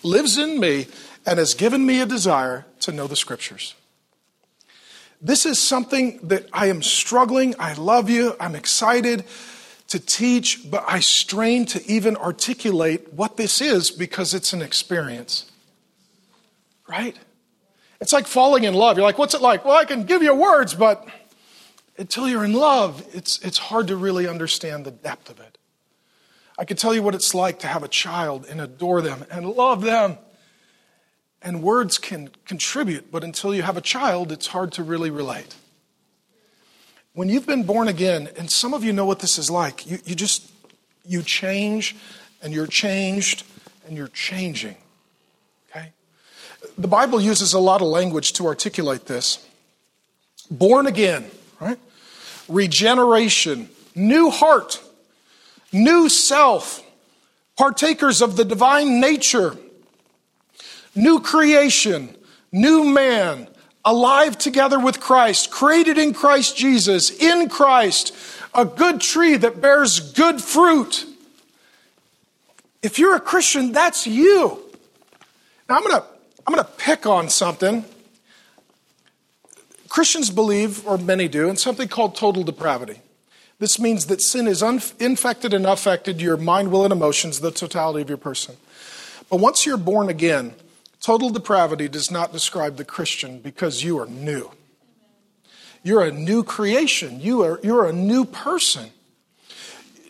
[0.03, 0.87] lives in me
[1.27, 3.75] and has given me a desire to know the scriptures.
[5.21, 7.55] This is something that I am struggling.
[7.59, 8.35] I love you.
[8.41, 9.25] I'm excited
[9.89, 15.51] to teach, but I strain to even articulate what this is because it's an experience.
[16.89, 17.17] Right?
[18.01, 18.97] It's like falling in love.
[18.97, 19.65] You're like, what's it like?
[19.65, 21.07] Well, I can give you words, but
[21.99, 25.59] until you're in love, it's, it's hard to really understand the depth of it.
[26.59, 29.47] I can tell you what it's like to have a child and adore them and
[29.47, 30.17] love them
[31.43, 35.55] and words can contribute, but until you have a child, it's hard to really relate.
[37.15, 39.99] When you've been born again, and some of you know what this is like, you,
[40.05, 40.51] you just,
[41.05, 41.97] you change
[42.43, 43.45] and you're changed
[43.87, 44.77] and you're changing.
[45.71, 45.93] Okay?
[46.79, 49.45] The Bible uses a lot of language to articulate this.
[50.51, 51.79] Born again, right?
[52.49, 54.81] Regeneration, new heart,
[55.73, 56.83] new self,
[57.57, 59.57] partakers of the divine nature
[60.95, 62.15] new creation,
[62.53, 63.49] new man,
[63.85, 68.15] alive together with Christ, created in Christ Jesus, in Christ,
[68.55, 71.07] a good tree that bears good fruit.
[72.83, 74.59] If you're a Christian, that's you.
[75.69, 76.07] Now I'm going to
[76.47, 77.85] I'm going to pick on something.
[79.89, 83.01] Christians believe, or many do, in something called total depravity.
[83.59, 87.51] This means that sin is un- infected and affected your mind, will, and emotions, the
[87.51, 88.57] totality of your person.
[89.29, 90.55] But once you're born again,
[91.01, 94.51] total depravity does not describe the Christian because you are new.
[95.83, 98.91] You're a new creation, you are, you're a new person.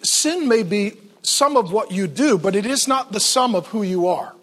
[0.02, 3.68] Sin may be some of what you do, but it is not the sum of
[3.68, 4.34] who you are.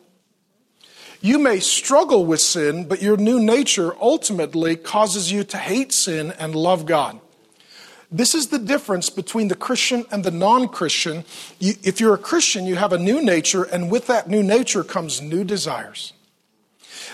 [1.20, 6.32] You may struggle with sin, but your new nature ultimately causes you to hate sin
[6.40, 7.20] and love God.
[8.10, 11.26] This is the difference between the Christian and the non Christian.
[11.60, 15.22] If you're a Christian, you have a new nature, and with that new nature comes
[15.22, 16.14] new desires.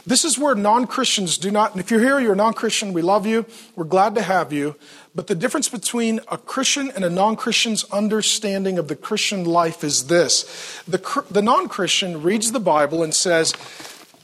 [0.06, 2.92] This is where non Christians do not, and if you're here, you're a non Christian,
[2.92, 4.76] we love you, we're glad to have you.
[5.16, 9.84] But the difference between a Christian and a non Christian's understanding of the Christian life
[9.84, 13.54] is this the, the non Christian reads the Bible and says,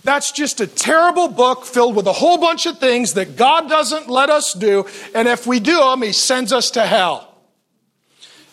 [0.04, 4.10] that's just a terrible book filled with a whole bunch of things that God doesn't
[4.10, 7.26] let us do, and if we do them, He sends us to hell.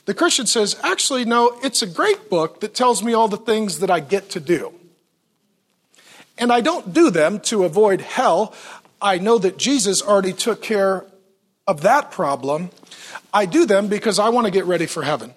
[0.04, 3.80] The Christian says, actually, no, it's a great book that tells me all the things
[3.80, 4.72] that I get to do.
[6.38, 8.55] And I don't do them to avoid hell.
[9.01, 11.05] I know that Jesus already took care
[11.66, 12.70] of that problem.
[13.33, 15.35] I do them because I want to get ready for heaven.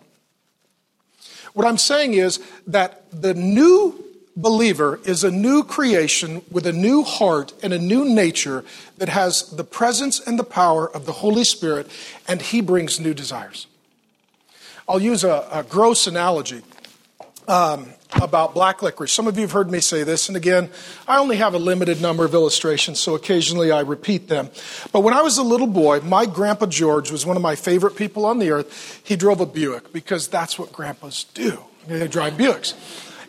[1.54, 4.04] What I'm saying is that the new
[4.36, 8.64] believer is a new creation with a new heart and a new nature
[8.98, 11.88] that has the presence and the power of the Holy Spirit,
[12.28, 13.68] and he brings new desires.
[14.88, 16.62] I'll use a, a gross analogy
[17.50, 19.12] um, about black licorice.
[19.12, 20.70] Some of you have heard me say this, and again,
[21.08, 24.50] I only have a limited number of illustrations, so occasionally I repeat them.
[24.92, 27.96] But when I was a little boy, my grandpa George was one of my favorite
[27.96, 29.02] people on the earth.
[29.04, 31.60] He drove a Buick because that's what grandpas do.
[31.88, 32.76] They drive Buicks.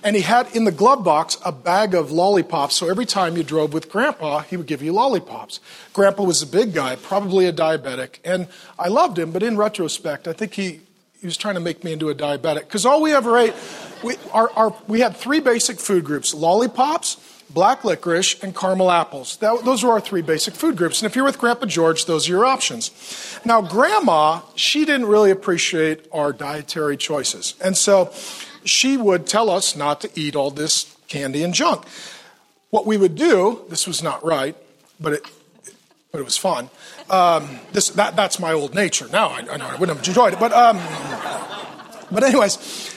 [0.02, 2.74] And he had in the glove box a bag of lollipops.
[2.74, 5.61] So every time you drove with Grandpa, he would give you lollipops.
[5.92, 8.18] Grandpa was a big guy, probably a diabetic.
[8.24, 10.80] And I loved him, but in retrospect, I think he,
[11.20, 12.61] he was trying to make me into a diabetic.
[12.61, 13.54] Because all we ever ate,
[14.02, 17.18] we, our, our, we had three basic food groups lollipops,
[17.50, 19.37] black licorice, and caramel apples.
[19.38, 21.02] That, those were our three basic food groups.
[21.02, 23.38] And if you're with Grandpa George, those are your options.
[23.44, 27.54] Now, Grandma, she didn't really appreciate our dietary choices.
[27.62, 28.12] And so
[28.64, 31.85] she would tell us not to eat all this candy and junk.
[32.70, 34.56] What we would do, this was not right,
[34.98, 35.26] but it,
[36.12, 36.70] but it was fun.
[37.10, 39.08] Um, this, that, that's my old nature.
[39.12, 40.78] Now I, I know I wouldn't have enjoyed it, but um,
[42.10, 42.94] but anyways,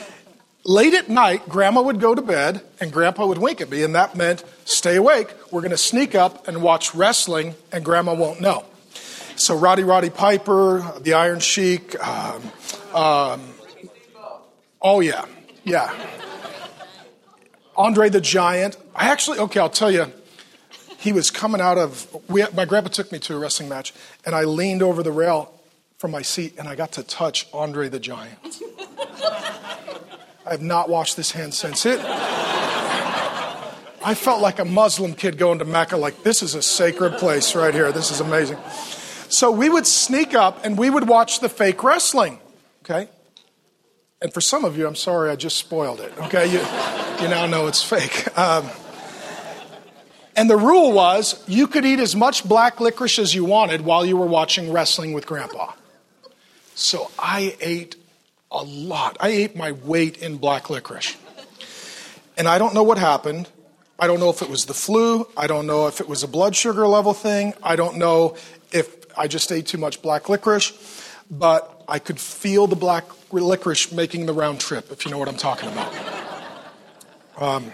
[0.64, 3.94] late at night, Grandma would go to bed, and Grandpa would wink at me, and
[3.94, 5.34] that meant stay awake.
[5.50, 8.64] We're going to sneak up and watch wrestling, and Grandma won't know.
[9.36, 12.00] So Rowdy Roddy Piper, the Iron Sheik.
[12.00, 12.42] Um,
[12.94, 13.40] um
[14.80, 15.24] oh yeah,
[15.64, 15.92] yeah.
[17.76, 18.76] Andre the Giant.
[18.94, 20.12] I actually, okay, I'll tell you.
[21.04, 23.92] He was coming out of, we, my grandpa took me to a wrestling match,
[24.24, 25.52] and I leaned over the rail
[25.98, 28.38] from my seat, and I got to touch Andre the Giant.
[30.46, 32.00] I have not washed this hand since it.
[34.02, 37.54] I felt like a Muslim kid going to Mecca, like, this is a sacred place
[37.54, 37.92] right here.
[37.92, 38.56] This is amazing.
[39.28, 42.38] So we would sneak up and we would watch the fake wrestling,
[42.82, 43.10] okay?
[44.22, 46.16] And for some of you, I'm sorry I just spoiled it.
[46.16, 46.60] Okay, you,
[47.22, 48.26] you now know it's fake.
[48.38, 48.70] Um,
[50.36, 54.04] and the rule was you could eat as much black licorice as you wanted while
[54.04, 55.72] you were watching wrestling with Grandpa.
[56.74, 57.96] So I ate
[58.50, 59.16] a lot.
[59.20, 61.16] I ate my weight in black licorice.
[62.36, 63.48] And I don't know what happened.
[63.98, 65.28] I don't know if it was the flu.
[65.36, 67.54] I don't know if it was a blood sugar level thing.
[67.62, 68.36] I don't know
[68.72, 70.72] if I just ate too much black licorice.
[71.30, 75.28] But I could feel the black licorice making the round trip, if you know what
[75.28, 75.94] I'm talking about.
[77.38, 77.72] Um,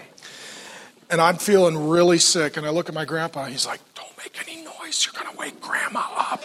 [1.11, 4.41] and I'm feeling really sick, and I look at my grandpa, he's like, Don't make
[4.47, 6.43] any noise, you're gonna wake grandma up.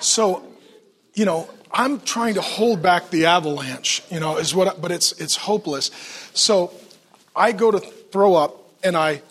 [0.00, 0.44] so,
[1.14, 5.12] you know, I'm trying to hold back the avalanche, you know, is what, but it's,
[5.12, 5.90] it's hopeless.
[6.34, 6.72] So
[7.34, 9.22] I go to throw up, and I,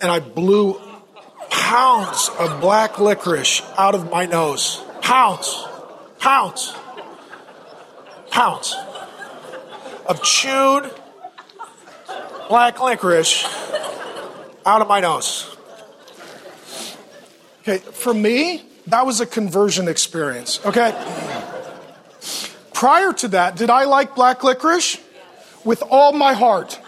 [0.00, 0.80] and I blew
[1.50, 4.82] pounds of black licorice out of my nose.
[5.00, 5.66] Pounds,
[6.20, 6.74] pounds,
[8.30, 8.76] pounds
[10.08, 10.90] of chewed
[12.48, 13.44] black licorice
[14.64, 15.56] out of my nose.
[17.62, 20.92] Okay, for me, that was a conversion experience, okay?
[22.72, 25.00] Prior to that, did I like black licorice?
[25.64, 26.78] With all my heart.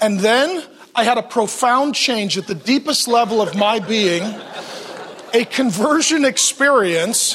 [0.00, 0.62] And then
[0.94, 4.22] I had a profound change at the deepest level of my being,
[5.34, 7.34] a conversion experience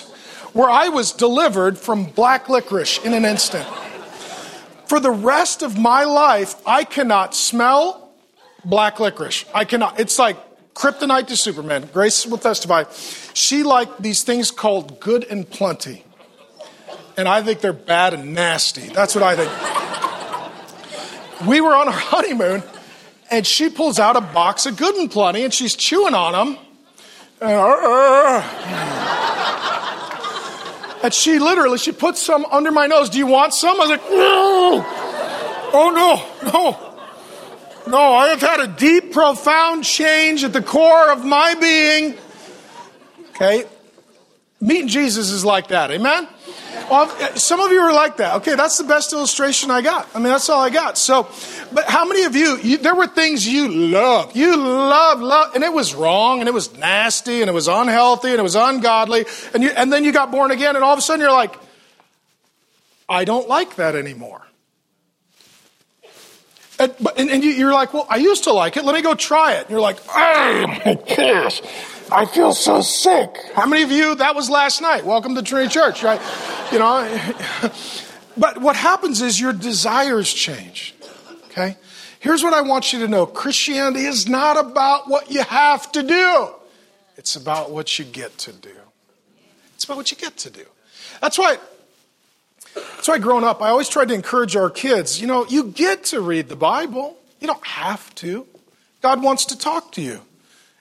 [0.54, 3.67] where I was delivered from black licorice in an instant.
[4.89, 8.10] For the rest of my life, I cannot smell
[8.65, 9.45] black licorice.
[9.54, 9.99] I cannot.
[9.99, 10.36] It's like
[10.73, 11.88] kryptonite to Superman.
[11.93, 12.86] Grace will testify.
[13.36, 16.04] She liked these things called good and plenty.
[17.17, 18.88] And I think they're bad and nasty.
[18.88, 19.52] That's what I think.
[21.47, 22.63] we were on our honeymoon,
[23.30, 26.58] and she pulls out a box of good and plenty, and she's chewing on them.
[27.41, 29.10] And, uh, uh, uh, uh.
[31.02, 33.10] And she literally, she puts some under my nose.
[33.10, 33.76] Do you want some?
[33.76, 34.86] I was like, no.
[35.72, 36.86] Oh, no, no.
[37.90, 42.16] No, I have had a deep, profound change at the core of my being.
[43.32, 43.64] Okay?
[44.62, 45.90] Meeting Jesus is like that.
[45.90, 46.28] Amen?
[46.90, 48.36] Well, uh, some of you are like that.
[48.38, 50.08] Okay, that's the best illustration I got.
[50.16, 50.98] I mean, that's all I got.
[50.98, 51.30] So,
[51.74, 54.36] but how many of you, you there were things you loved.
[54.36, 58.30] You loved, loved, and it was wrong, and it was nasty, and it was unhealthy,
[58.30, 61.00] and it was ungodly, and, you, and then you got born again, and all of
[61.00, 61.56] a sudden you're like,
[63.08, 64.42] I don't like that anymore.
[66.80, 68.86] And, and, and you, are like, well, I used to like it.
[68.86, 69.62] Let me go try it.
[69.64, 71.62] And you're like, oh my gosh,
[72.12, 73.38] I feel so sick.
[73.54, 75.06] How many of you, that was last night?
[75.06, 76.19] Welcome to Trinity Church, right?
[76.72, 77.32] You know,
[78.38, 80.95] but what happens is your desires change,
[81.45, 81.78] okay?
[82.19, 86.02] Here's what I want you to know Christianity is not about what you have to
[86.02, 86.50] do,
[87.15, 88.69] it's about what you get to do.
[89.76, 90.65] It's about what you get to do.
[91.22, 91.58] That's why
[92.74, 96.06] that's why growing up, I always tried to encourage our kids, you know, you get
[96.06, 97.17] to read the Bible.
[97.39, 98.48] You don't have to.
[99.02, 100.22] God wants to talk to you,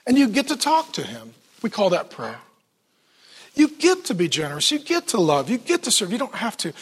[0.05, 1.33] and you get to talk to Him.
[1.61, 2.39] We call that prayer.
[3.55, 4.71] You get to be generous.
[4.71, 5.49] You get to love.
[5.49, 6.11] You get to serve.
[6.11, 6.73] You don't have to.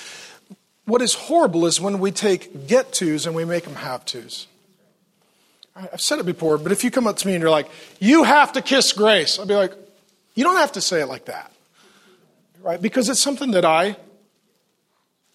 [0.85, 4.47] What is horrible is when we take get tos and we make them have tos.
[5.75, 8.23] I've said it before, but if you come up to me and you're like, you
[8.23, 9.73] have to kiss grace, I'll be like,
[10.33, 11.51] you don't have to say it like that.
[12.61, 12.81] Right?
[12.81, 13.95] Because it's something that I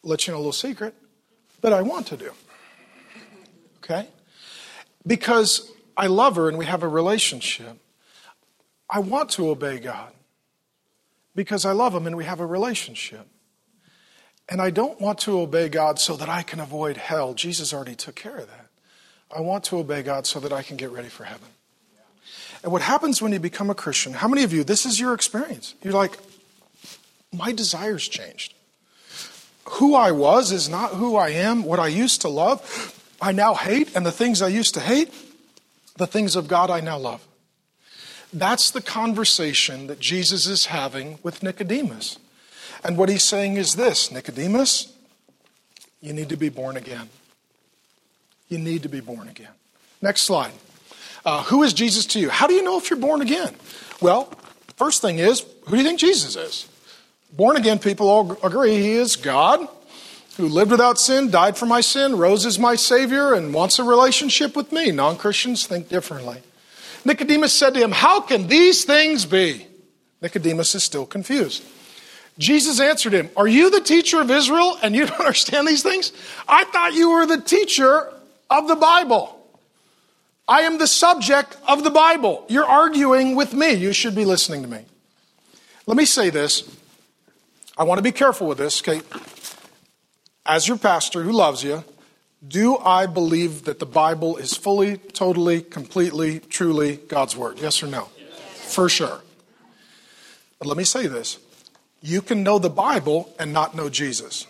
[0.03, 0.95] let you know a little secret
[1.61, 2.33] that I want to do.
[3.85, 4.09] Okay?
[5.07, 7.78] Because I love her and we have a relationship.
[8.88, 10.12] I want to obey God
[11.35, 13.26] because I love Him and we have a relationship.
[14.48, 17.33] And I don't want to obey God so that I can avoid hell.
[17.33, 18.66] Jesus already took care of that.
[19.35, 21.48] I want to obey God so that I can get ready for heaven.
[22.62, 25.14] And what happens when you become a Christian, how many of you, this is your
[25.14, 25.74] experience?
[25.83, 26.18] You're like,
[27.33, 28.55] my desires changed
[29.72, 31.64] who I was is not who I am.
[31.64, 33.94] What I used to love, I now hate.
[33.96, 35.12] And the things I used to hate,
[35.96, 37.26] the things of God I now love.
[38.33, 42.18] That's the conversation that Jesus is having with Nicodemus.
[42.83, 44.92] And what he's saying is this Nicodemus,
[46.00, 47.11] you need to be born again.
[48.48, 49.52] You need to be born again.
[50.00, 50.52] Next slide.
[51.24, 52.28] Uh, who is Jesus to you?
[52.28, 53.55] How do you know if you're born again?
[54.00, 54.24] Well,
[54.76, 56.68] first thing is, who do you think Jesus is?
[57.33, 59.68] Born again people all agree he is God
[60.37, 63.85] who lived without sin, died for my sin, rose as my Savior, and wants a
[63.85, 64.90] relationship with me.
[64.90, 66.42] Non Christians think differently.
[67.05, 69.66] Nicodemus said to him, How can these things be?
[70.21, 71.64] Nicodemus is still confused.
[72.38, 76.12] Jesus answered him, Are you the teacher of Israel and you don't understand these things?
[76.49, 78.12] I thought you were the teacher
[78.51, 79.38] of the Bible.
[80.49, 82.45] I am the subject of the Bible.
[82.49, 83.73] You're arguing with me.
[83.75, 84.85] You should be listening to me.
[85.87, 86.64] Let me say this
[87.77, 89.03] I want to be careful with this, okay?
[90.44, 91.85] As your pastor who loves you,
[92.46, 97.61] do I believe that the Bible is fully, totally, completely, truly God's Word?
[97.61, 98.09] Yes or no?
[98.18, 98.74] Yes.
[98.74, 99.20] For sure.
[100.59, 101.38] But let me say this
[102.00, 104.46] you can know the Bible and not know Jesus.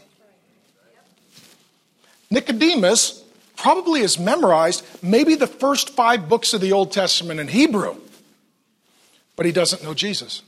[2.31, 3.22] Nicodemus
[3.57, 7.96] probably has memorized maybe the first five books of the Old Testament in Hebrew,
[9.37, 10.42] but he doesn't know Jesus.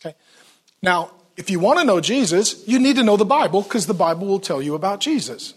[0.00, 0.16] Okay?
[0.80, 3.94] Now, if you want to know Jesus, you need to know the Bible because the
[3.94, 5.54] Bible will tell you about Jesus.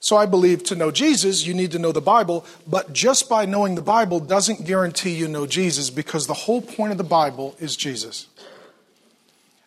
[0.00, 3.46] So I believe to know Jesus, you need to know the Bible, but just by
[3.46, 7.56] knowing the Bible doesn't guarantee you know Jesus because the whole point of the Bible
[7.58, 8.28] is Jesus.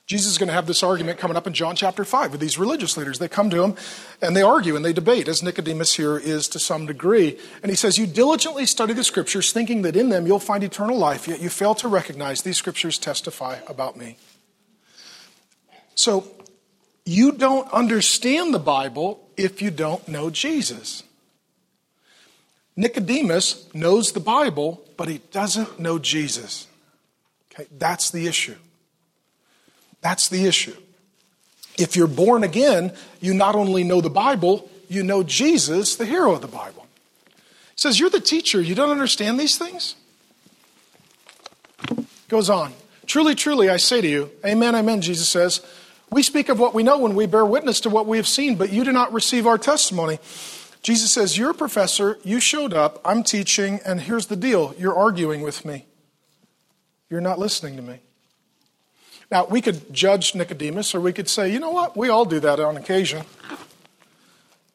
[0.07, 2.57] Jesus is going to have this argument coming up in John chapter 5 with these
[2.57, 3.19] religious leaders.
[3.19, 3.75] They come to him
[4.21, 7.37] and they argue and they debate, as Nicodemus here is to some degree.
[7.63, 10.97] And he says, You diligently study the scriptures, thinking that in them you'll find eternal
[10.97, 14.17] life, yet you fail to recognize these scriptures testify about me.
[15.95, 16.27] So
[17.05, 21.03] you don't understand the Bible if you don't know Jesus.
[22.75, 26.67] Nicodemus knows the Bible, but he doesn't know Jesus.
[27.51, 28.55] Okay, that's the issue.
[30.01, 30.75] That's the issue.
[31.77, 36.33] If you're born again, you not only know the Bible, you know Jesus, the hero
[36.33, 36.87] of the Bible.
[37.25, 38.61] He says, You're the teacher.
[38.61, 39.95] You don't understand these things?
[42.27, 42.73] Goes on.
[43.05, 45.61] Truly, truly, I say to you, Amen, Amen, Jesus says,
[46.11, 48.55] we speak of what we know when we bear witness to what we have seen,
[48.55, 50.19] but you do not receive our testimony.
[50.83, 54.97] Jesus says, You're a professor, you showed up, I'm teaching, and here's the deal you're
[54.97, 55.85] arguing with me.
[57.09, 57.99] You're not listening to me.
[59.31, 62.41] Now, we could judge Nicodemus, or we could say, you know what, we all do
[62.41, 63.23] that on occasion.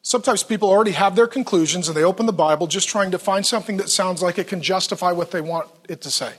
[0.01, 3.45] Sometimes people already have their conclusions and they open the Bible just trying to find
[3.45, 6.33] something that sounds like it can justify what they want it to say.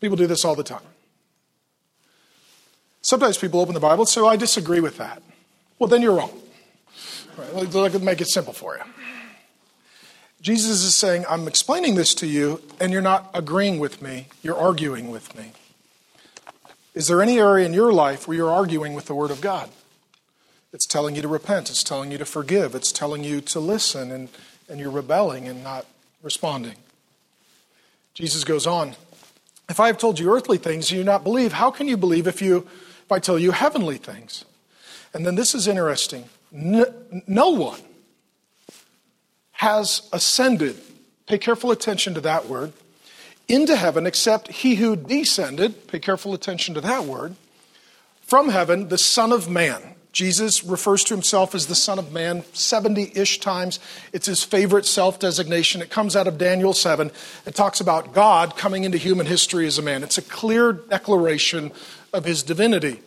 [0.00, 0.82] People do this all the time.
[3.02, 5.22] Sometimes people open the Bible and say, well, I disagree with that.
[5.78, 6.32] Well, then you're wrong.
[7.36, 8.82] Right, let me make it simple for you.
[10.40, 14.56] Jesus is saying, I'm explaining this to you, and you're not agreeing with me, you're
[14.56, 15.52] arguing with me.
[16.94, 19.70] Is there any area in your life where you're arguing with the Word of God?
[20.72, 24.10] It's telling you to repent, it's telling you to forgive, it's telling you to listen,
[24.10, 24.28] and,
[24.68, 25.86] and you're rebelling and not
[26.22, 26.76] responding.
[28.14, 28.96] Jesus goes on
[29.68, 32.26] If I have told you earthly things you do not believe, how can you believe
[32.26, 32.66] if, you,
[33.08, 34.44] if I tell you heavenly things?
[35.14, 36.28] And then this is interesting.
[36.52, 37.80] No, one
[39.52, 40.78] has ascended,
[41.26, 42.74] pay careful attention to that word,
[43.48, 47.34] into heaven except he who descended, pay careful attention to that word,
[48.20, 49.94] from heaven, the Son of Man.
[50.12, 53.78] Jesus refers to himself as the Son of Man 70 ish times.
[54.12, 55.80] It's his favorite self designation.
[55.80, 57.10] It comes out of Daniel 7.
[57.46, 60.02] It talks about God coming into human history as a man.
[60.02, 61.72] It's a clear declaration
[62.12, 63.00] of his divinity.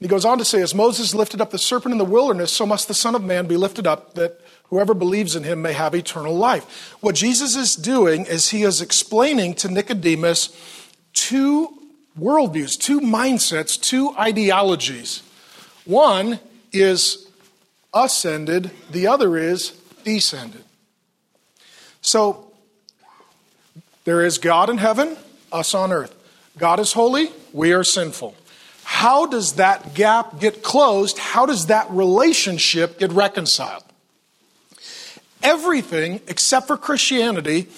[0.00, 2.64] He goes on to say, As Moses lifted up the serpent in the wilderness, so
[2.66, 4.40] must the Son of Man be lifted up, that
[4.70, 6.94] Whoever believes in him may have eternal life.
[7.00, 10.50] What Jesus is doing is he is explaining to Nicodemus
[11.14, 11.70] two
[12.18, 15.22] worldviews, two mindsets, two ideologies.
[15.86, 16.38] One
[16.70, 17.28] is
[17.94, 19.70] ascended, the other is
[20.04, 20.64] descended.
[22.02, 22.52] So
[24.04, 25.16] there is God in heaven,
[25.50, 26.14] us on earth.
[26.58, 28.34] God is holy, we are sinful.
[28.84, 31.18] How does that gap get closed?
[31.18, 33.84] How does that relationship get reconciled?
[35.42, 37.68] Everything except for Christianity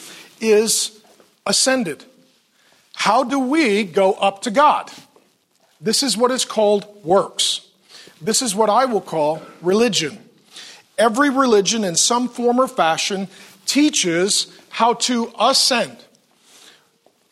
[0.40, 1.02] is
[1.46, 2.04] ascended.
[2.94, 4.90] How do we go up to God?
[5.80, 7.66] This is what is called works.
[8.20, 10.18] This is what I will call religion.
[10.98, 13.28] Every religion, in some form or fashion,
[13.64, 15.96] teaches how to ascend.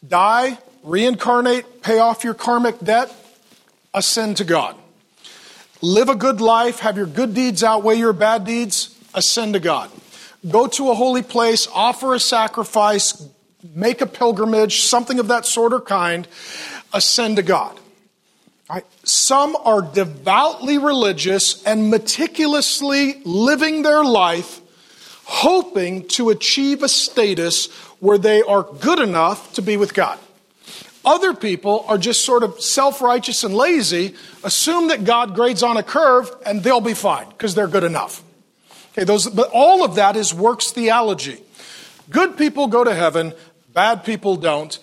[0.07, 3.14] Die, reincarnate, pay off your karmic debt,
[3.95, 4.76] ascend to God.
[5.81, 9.91] Live a good life, have your good deeds outweigh your bad deeds, ascend to God
[10.47, 13.26] go to a holy place, offer a sacrifice,
[13.74, 16.29] make a pilgrimage, something of that sort or kind,
[16.93, 17.79] ascend to God.
[18.70, 18.85] Right?
[19.03, 24.61] Some are devoutly religious and meticulously living their life,
[25.24, 27.70] hoping to achieve a status
[28.01, 30.18] where they are good enough to be with God.
[31.09, 35.78] Other people are just sort of self righteous and lazy, assume that God grades on
[35.78, 38.22] a curve and they'll be fine because they're good enough.
[38.92, 41.40] Okay, those, but all of that is works theology.
[42.11, 43.32] Good people go to heaven,
[43.72, 44.78] bad people don't.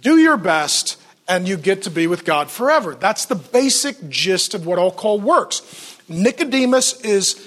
[0.00, 0.96] Do your best,
[1.28, 2.94] and you get to be with God forever.
[2.94, 5.98] That's the basic gist of what I'll call works.
[6.08, 7.46] Nicodemus is,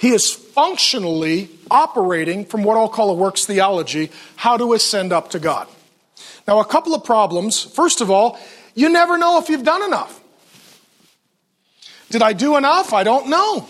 [0.00, 5.30] he is functionally operating from what I'll call a works theology, how to ascend up
[5.30, 5.68] to God.
[6.50, 7.62] Now, a couple of problems.
[7.62, 8.36] First of all,
[8.74, 10.20] you never know if you've done enough.
[12.10, 12.92] Did I do enough?
[12.92, 13.68] I don't know.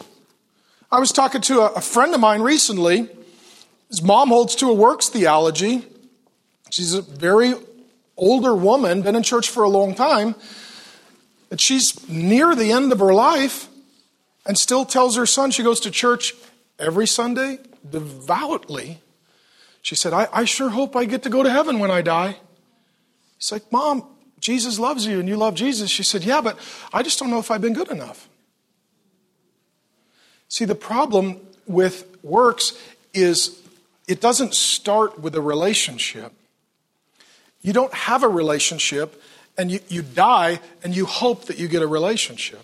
[0.90, 3.06] I was talking to a, friend of mine recently.
[3.90, 5.84] His mom holds to a works theology.
[6.70, 7.52] She's a very
[8.16, 10.34] older woman, been in church for a long time.
[11.50, 13.68] And she's near the end of her life
[14.46, 16.32] and still tells her son she goes to church
[16.78, 19.02] every Sunday devoutly.
[19.82, 22.38] She said, I, I sure hope I get to go to heaven when I die.
[23.40, 24.04] He's like, Mom,
[24.38, 25.90] Jesus loves you and you love Jesus.
[25.90, 26.58] She said, Yeah, but
[26.92, 28.28] I just don't know if I've been good enough.
[30.48, 32.78] See, the problem with works
[33.14, 33.58] is
[34.06, 36.32] it doesn't start with a relationship.
[37.62, 39.22] You don't have a relationship
[39.56, 42.60] and you, you die and you hope that you get a relationship.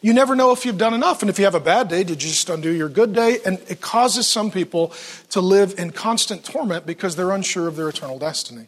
[0.00, 1.22] You never know if you've done enough.
[1.22, 3.38] And if you have a bad day, did you just undo your good day?
[3.46, 4.92] And it causes some people
[5.30, 8.66] to live in constant torment because they're unsure of their eternal destiny.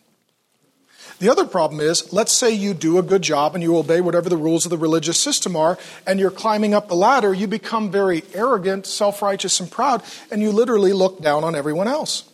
[1.25, 4.29] The other problem is, let's say you do a good job and you obey whatever
[4.29, 7.91] the rules of the religious system are, and you're climbing up the ladder, you become
[7.91, 12.31] very arrogant, self righteous, and proud, and you literally look down on everyone else.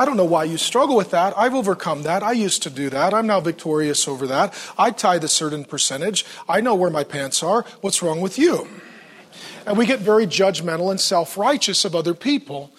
[0.00, 1.32] I don't know why you struggle with that.
[1.38, 2.24] I've overcome that.
[2.24, 3.14] I used to do that.
[3.14, 4.52] I'm now victorious over that.
[4.76, 6.26] I tithe a certain percentage.
[6.48, 7.64] I know where my pants are.
[7.82, 8.66] What's wrong with you?
[9.64, 12.72] And we get very judgmental and self righteous of other people.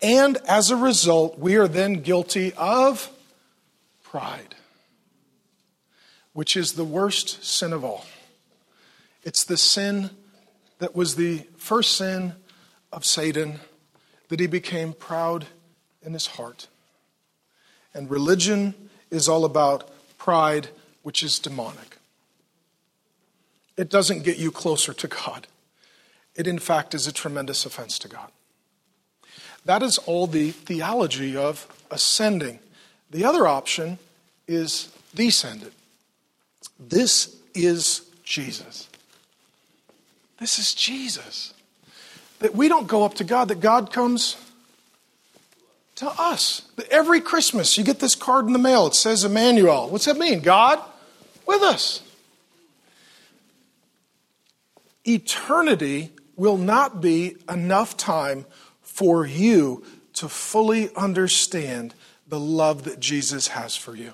[0.00, 3.10] And as a result, we are then guilty of
[4.04, 4.54] pride,
[6.38, 8.06] which is the worst sin of all.
[9.24, 10.08] It's the sin
[10.78, 12.32] that was the first sin
[12.92, 13.58] of Satan,
[14.28, 15.46] that he became proud
[16.00, 16.68] in his heart.
[17.92, 18.76] And religion
[19.10, 20.68] is all about pride,
[21.02, 21.98] which is demonic.
[23.76, 25.48] It doesn't get you closer to God.
[26.36, 28.30] It, in fact, is a tremendous offense to God.
[29.64, 32.60] That is all the theology of ascending.
[33.10, 33.98] The other option
[34.46, 35.72] is descended.
[36.78, 38.88] This is Jesus.
[40.38, 41.54] This is Jesus.
[42.38, 44.36] That we don't go up to God, that God comes
[45.96, 46.62] to us.
[46.76, 48.86] That every Christmas you get this card in the mail.
[48.86, 49.88] It says Emmanuel.
[49.90, 50.40] What's that mean?
[50.40, 50.80] God
[51.46, 52.02] with us.
[55.04, 58.44] Eternity will not be enough time
[58.82, 61.94] for you to fully understand
[62.28, 64.12] the love that Jesus has for you.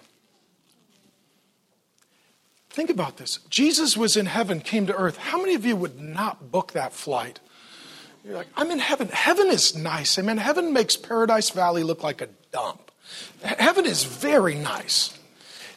[2.74, 3.38] Think about this.
[3.48, 5.16] Jesus was in heaven, came to earth.
[5.16, 7.38] How many of you would not book that flight?
[8.24, 9.06] You're like, I'm in heaven.
[9.06, 10.18] Heaven is nice.
[10.18, 12.90] I mean, heaven makes Paradise Valley look like a dump.
[13.44, 15.16] Heaven is very nice.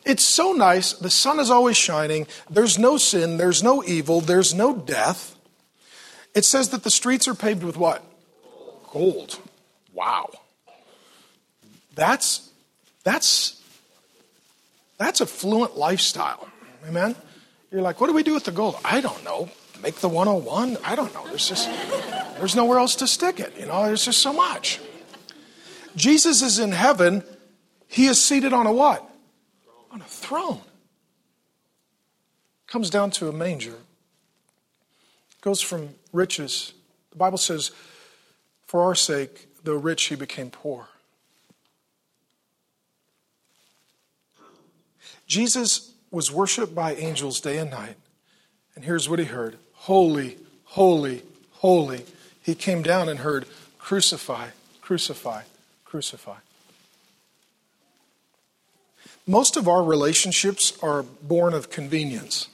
[0.05, 0.93] It's so nice.
[0.93, 2.25] The sun is always shining.
[2.49, 3.37] There's no sin.
[3.37, 4.19] There's no evil.
[4.19, 5.35] There's no death.
[6.33, 8.03] It says that the streets are paved with what?
[8.91, 9.39] Gold.
[9.93, 10.31] Wow.
[11.93, 12.49] That's
[13.03, 13.61] that's
[14.97, 16.47] that's a fluent lifestyle.
[16.87, 17.15] Amen.
[17.71, 18.77] You're like, what do we do with the gold?
[18.85, 19.49] I don't know.
[19.83, 20.77] Make the 101?
[20.83, 21.27] I don't know.
[21.27, 21.69] There's just
[22.37, 23.53] there's nowhere else to stick it.
[23.59, 24.79] You know, there's just so much.
[25.95, 27.23] Jesus is in heaven.
[27.87, 29.07] He is seated on a what?
[29.91, 30.61] On a throne.
[32.67, 33.75] Comes down to a manger
[35.47, 36.73] goes from riches.
[37.11, 37.71] The Bible says,
[38.65, 40.89] for our sake, though rich, he became poor.
[45.25, 47.95] Jesus was worshiped by angels day and night.
[48.73, 52.05] And here's what he heard Holy, holy, holy.
[52.41, 53.45] He came down and heard,
[53.77, 54.47] Crucify,
[54.81, 55.43] crucify,
[55.85, 56.37] crucify.
[59.27, 62.47] Most of our relationships are born of convenience.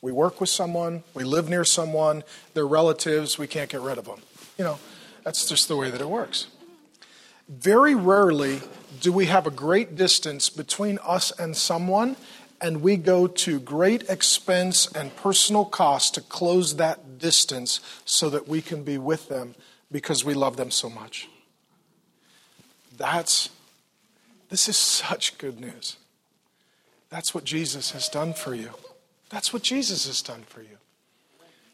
[0.00, 4.06] We work with someone, we live near someone, they're relatives, we can't get rid of
[4.06, 4.20] them.
[4.58, 4.78] You know,
[5.22, 6.48] that's just the way that it works.
[7.48, 8.62] Very rarely
[9.00, 12.16] do we have a great distance between us and someone,
[12.60, 18.48] and we go to great expense and personal cost to close that distance so that
[18.48, 19.54] we can be with them
[19.90, 21.28] because we love them so much.
[22.96, 23.50] That's,
[24.48, 25.96] this is such good news.
[27.10, 28.70] That's what Jesus has done for you.
[29.30, 30.78] That's what Jesus has done for you.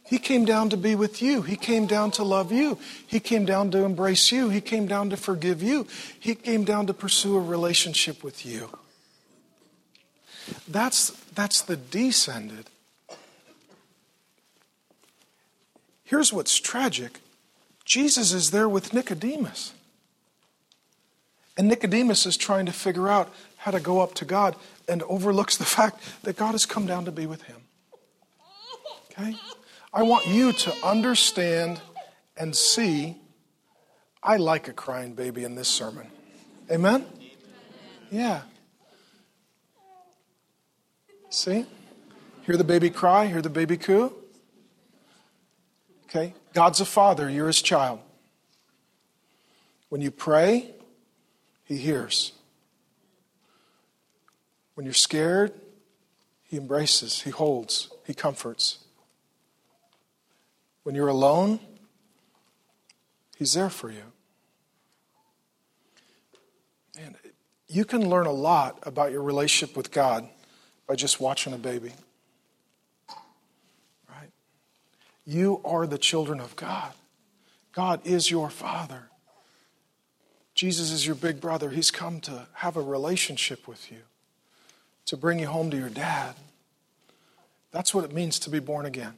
[0.05, 1.43] He came down to be with you.
[1.43, 2.79] He came down to love you.
[3.07, 4.51] He came down to embrace you.
[4.51, 5.87] He came down to forgive you.
[6.19, 8.69] He came down to pursue a relationship with you.
[10.69, 12.67] That's, that's the descended.
[16.05, 17.21] Here's what's tragic
[17.85, 19.73] Jesus is there with Nicodemus.
[21.57, 24.57] And Nicodemus is trying to figure out how to go up to God
[24.89, 27.63] and overlooks the fact that God has come down to be with him.
[29.11, 29.37] Okay?
[29.93, 31.81] I want you to understand
[32.37, 33.17] and see
[34.23, 36.07] I like a crying baby in this sermon.
[36.71, 37.05] Amen?
[38.11, 38.43] Yeah.
[41.33, 41.65] See?
[42.45, 44.13] Hear the baby cry, hear the baby coo.
[46.05, 46.35] Okay?
[46.53, 48.01] God's a father, you're his child.
[49.89, 50.71] When you pray,
[51.65, 52.33] he hears.
[54.75, 55.53] When you're scared,
[56.45, 58.79] He embraces, He holds, He comforts.
[60.83, 61.61] When you're alone,
[63.39, 64.03] He's there for you.
[66.99, 67.17] And
[67.69, 70.29] you can learn a lot about your relationship with God
[70.87, 71.93] by just watching a baby.
[74.09, 74.31] Right?
[75.25, 76.93] You are the children of God.
[77.73, 79.09] God is your Father.
[80.55, 81.71] Jesus is your big brother.
[81.71, 83.99] He's come to have a relationship with you
[85.07, 86.35] to bring you home to your dad.
[87.71, 89.15] That's what it means to be born again.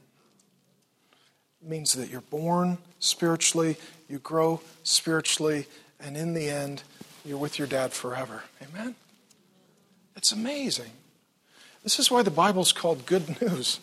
[1.63, 3.77] It means that you're born spiritually,
[4.09, 5.67] you grow spiritually,
[5.99, 6.83] and in the end,
[7.25, 8.45] you're with your dad forever.
[8.63, 8.95] Amen?
[10.17, 10.91] It's amazing.
[11.85, 13.79] This is why the Bible's called good news.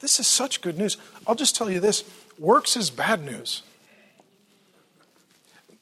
[0.00, 0.96] This is such good news.
[1.26, 2.02] I'll just tell you this
[2.38, 3.62] works is bad news.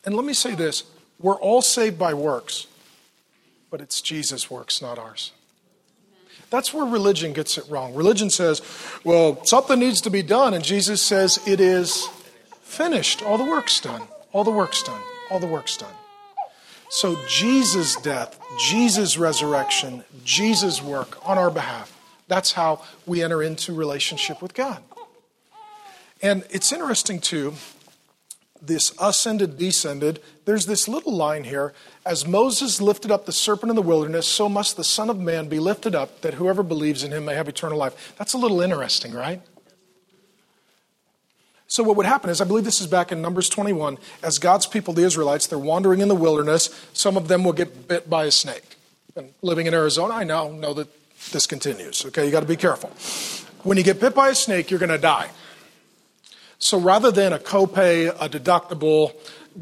[0.04, 0.84] And let me say this
[1.18, 2.66] we're all saved by works,
[3.70, 5.32] but it's Jesus' works, not ours.
[6.50, 7.94] That's where religion gets it wrong.
[7.94, 8.60] Religion says,
[9.04, 10.52] well, something needs to be done.
[10.52, 12.08] And Jesus says, it is
[12.62, 13.22] finished.
[13.22, 14.02] All the work's done.
[14.32, 15.00] All the work's done.
[15.30, 15.94] all the work's done.
[16.92, 23.72] So, Jesus' death, Jesus' resurrection, Jesus' work on our behalf, that's how we enter into
[23.72, 24.82] relationship with God.
[26.20, 27.54] And it's interesting, too,
[28.60, 31.72] this ascended, descended, there's this little line here
[32.04, 35.48] as Moses lifted up the serpent in the wilderness, so must the Son of Man
[35.48, 38.14] be lifted up, that whoever believes in him may have eternal life.
[38.18, 39.40] That's a little interesting, right?
[41.70, 44.66] So, what would happen is, I believe this is back in Numbers 21, as God's
[44.66, 46.68] people, the Israelites, they're wandering in the wilderness.
[46.92, 48.76] Some of them will get bit by a snake.
[49.14, 50.88] And living in Arizona, I now know that
[51.30, 52.04] this continues.
[52.06, 52.90] Okay, you got to be careful.
[53.62, 55.30] When you get bit by a snake, you're going to die.
[56.58, 59.12] So rather than a copay, a deductible,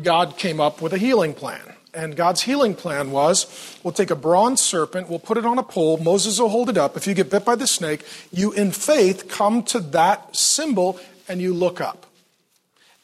[0.02, 1.74] God came up with a healing plan.
[1.92, 5.62] And God's healing plan was we'll take a bronze serpent, we'll put it on a
[5.62, 6.96] pole, Moses will hold it up.
[6.96, 8.02] If you get bit by the snake,
[8.32, 10.98] you in faith come to that symbol
[11.28, 12.06] and you look up.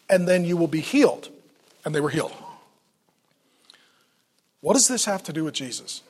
[0.09, 1.29] And then you will be healed.
[1.85, 2.33] And they were healed.
[4.61, 6.03] What does this have to do with Jesus?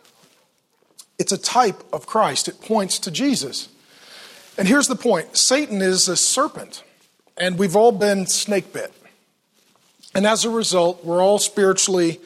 [1.19, 3.69] It's a type of Christ, it points to Jesus.
[4.57, 6.83] And here's the point Satan is a serpent
[7.37, 8.93] and we've all been snake bit.
[10.15, 12.21] And as a result, we're all spiritually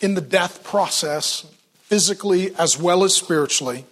[0.00, 1.46] in the death process,
[1.82, 3.84] physically as well as spiritually.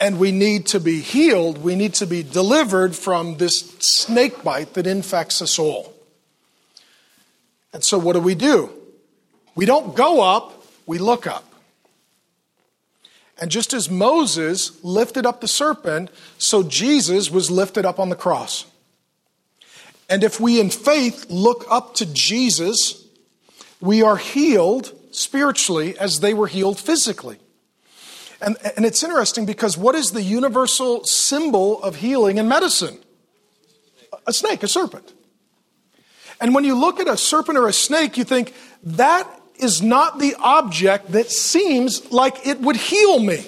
[0.00, 1.58] And we need to be healed.
[1.58, 5.94] We need to be delivered from this snake bite that infects us all.
[7.72, 8.70] And so, what do we do?
[9.54, 11.54] We don't go up, we look up.
[13.38, 18.16] And just as Moses lifted up the serpent, so Jesus was lifted up on the
[18.16, 18.64] cross.
[20.08, 23.06] And if we in faith look up to Jesus,
[23.80, 27.38] we are healed spiritually as they were healed physically.
[28.44, 32.98] And, and it's interesting because what is the universal symbol of healing in medicine?
[34.26, 35.14] A snake, a serpent.
[36.40, 39.26] And when you look at a serpent or a snake, you think, that
[39.56, 43.44] is not the object that seems like it would heal me.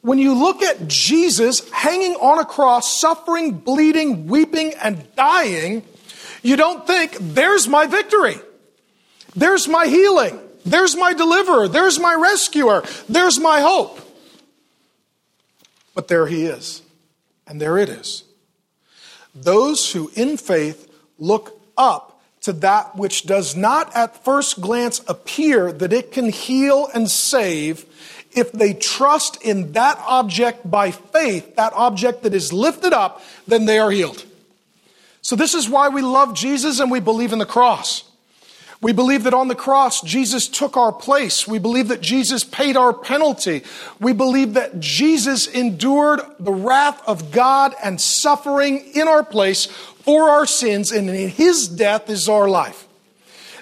[0.00, 5.82] When you look at Jesus hanging on a cross, suffering, bleeding, weeping, and dying,
[6.42, 8.36] you don't think, there's my victory.
[9.36, 10.40] There's my healing.
[10.64, 11.68] There's my deliverer.
[11.68, 12.84] There's my rescuer.
[13.08, 14.00] There's my hope.
[15.94, 16.82] But there he is.
[17.46, 18.24] And there it is.
[19.34, 25.72] Those who in faith look up to that which does not at first glance appear
[25.72, 27.86] that it can heal and save
[28.34, 33.66] if they trust in that object by faith, that object that is lifted up, then
[33.66, 34.24] they are healed.
[35.20, 38.04] So, this is why we love Jesus and we believe in the cross.
[38.82, 41.46] We believe that on the cross, Jesus took our place.
[41.46, 43.62] We believe that Jesus paid our penalty.
[44.00, 50.28] We believe that Jesus endured the wrath of God and suffering in our place for
[50.28, 52.88] our sins, and in his death is our life.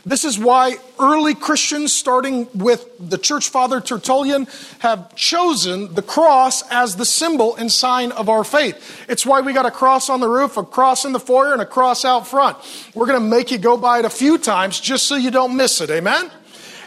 [0.05, 4.47] This is why early Christians, starting with the church father Tertullian,
[4.79, 9.05] have chosen the cross as the symbol and sign of our faith.
[9.09, 11.63] It's why we got a cross on the roof, a cross in the foyer, and
[11.63, 12.57] a cross out front.
[12.95, 15.57] We're going to make you go by it a few times just so you don't
[15.57, 15.91] miss it.
[15.91, 16.31] Amen?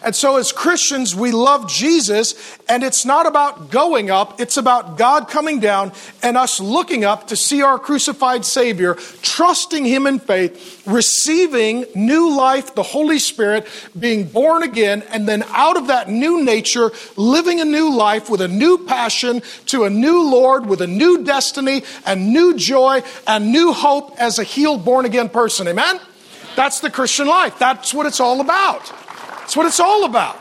[0.04, 2.36] And so, as Christians, we love Jesus,
[2.68, 7.28] and it's not about going up, it's about God coming down and us looking up
[7.28, 13.66] to see our crucified Savior, trusting Him in faith, receiving new life, the Holy Spirit,
[13.98, 18.42] being born again, and then out of that new nature, living a new life with
[18.42, 23.54] a new passion to a new Lord, with a new destiny and new joy and
[23.54, 25.68] new hope as a healed, born again person.
[25.68, 26.00] Amen?
[26.56, 27.58] That's the Christian life.
[27.58, 28.92] That's what it's all about.
[29.54, 30.36] That's what it's all about.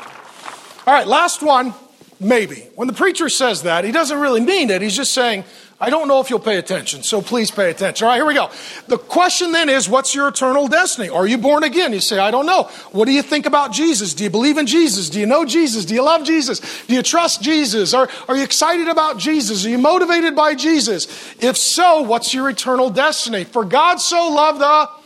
[0.87, 1.75] All right, last one,
[2.19, 2.67] maybe.
[2.77, 4.81] When the preacher says that, he doesn't really mean it.
[4.81, 5.45] He's just saying,
[5.79, 8.07] I don't know if you'll pay attention, so please pay attention.
[8.07, 8.51] All right, here we go.
[8.87, 11.11] The question then is, what's your eternal destiny?
[11.11, 11.93] Are you born again?
[11.93, 12.71] You say, I don't know.
[12.93, 14.15] What do you think about Jesus?
[14.15, 15.11] Do you believe in Jesus?
[15.11, 15.85] Do you know Jesus?
[15.85, 16.87] Do you love Jesus?
[16.87, 17.93] Do you trust Jesus?
[17.93, 19.67] Are, are you excited about Jesus?
[19.67, 21.05] Are you motivated by Jesus?
[21.39, 23.45] If so, what's your eternal destiny?
[23.45, 25.02] For God so loved the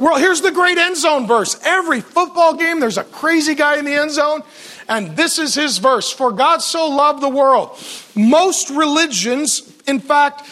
[0.00, 1.60] well, here's the great end zone verse.
[1.62, 4.42] Every football game, there's a crazy guy in the end zone.
[4.88, 7.78] And this is his verse For God so loved the world.
[8.16, 10.48] Most religions, in fact,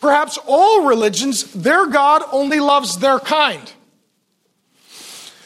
[0.00, 3.72] perhaps all religions, their God only loves their kind.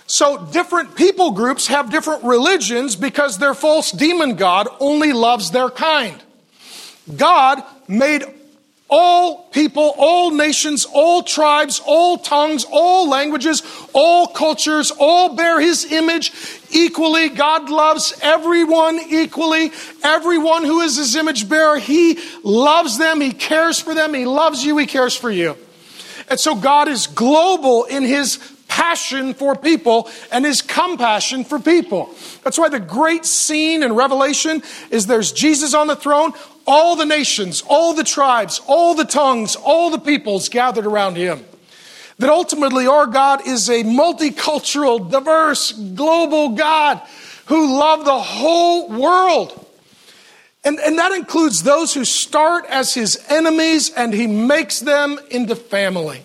[0.09, 5.71] So different people groups have different religions because their false demon God only loves their
[5.71, 6.21] kind.
[7.17, 8.23] God made
[8.89, 13.63] all people, all nations, all tribes, all tongues, all languages,
[13.93, 16.33] all cultures, all bear his image
[16.71, 17.29] equally.
[17.29, 19.73] God loves everyone equally.
[20.05, 24.65] Everyone who is his image bearer, he loves them, he cares for them, he loves
[24.65, 25.57] you, he cares for you.
[26.29, 32.15] And so God is global in his passion for people and his compassion for people.
[32.45, 36.33] That's why the great scene in Revelation is there's Jesus on the throne,
[36.67, 41.45] all the nations, all the tribes, all the tongues, all the peoples gathered around him.
[42.19, 47.01] That ultimately our God is a multicultural, diverse, global God
[47.47, 49.67] who loved the whole world.
[50.65, 55.55] And, and that includes those who start as his enemies and he makes them into
[55.55, 56.23] family.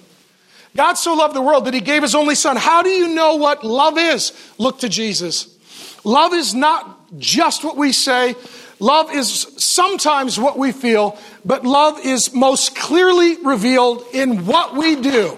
[0.76, 2.56] God so loved the world that he gave his only son.
[2.56, 4.32] How do you know what love is?
[4.58, 5.58] Look to Jesus.
[6.04, 8.36] Love is not just what we say.
[8.82, 11.16] Love is sometimes what we feel,
[11.46, 15.38] but love is most clearly revealed in what we do.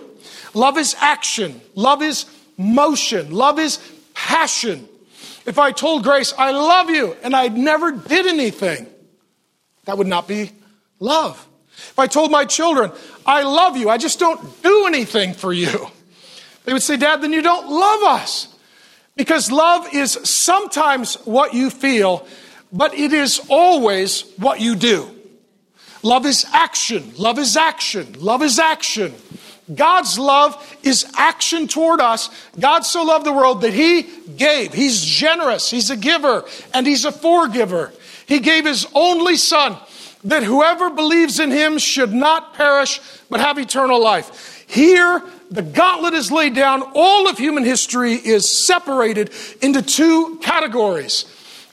[0.54, 1.60] Love is action.
[1.76, 2.26] Love is
[2.58, 3.32] motion.
[3.32, 3.80] Love is
[4.14, 4.88] passion.
[5.46, 8.88] If I told Grace, I love you, and I never did anything,
[9.84, 10.52] that would not be
[11.02, 11.46] love.
[11.76, 12.94] If I told my children,
[13.26, 15.88] I love you, I just don't do anything for you,
[16.64, 18.48] they would say, Dad, then you don't love us.
[19.18, 22.26] Because love is sometimes what you feel,
[22.74, 25.10] but it is always what you do.
[26.02, 27.14] Love is action.
[27.18, 28.14] Love is action.
[28.20, 29.14] Love is action.
[29.74, 32.30] God's love is action toward us.
[32.60, 34.04] God so loved the world that He
[34.36, 34.74] gave.
[34.74, 35.70] He's generous.
[35.70, 36.44] He's a giver
[36.74, 37.94] and He's a forgiver.
[38.26, 39.78] He gave His only Son
[40.26, 43.00] that whoever believes in Him should not perish
[43.30, 44.66] but have eternal life.
[44.68, 46.82] Here, the gauntlet is laid down.
[46.96, 51.26] All of human history is separated into two categories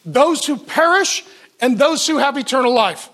[0.04, 1.24] those who perish
[1.60, 3.08] and those who have eternal life.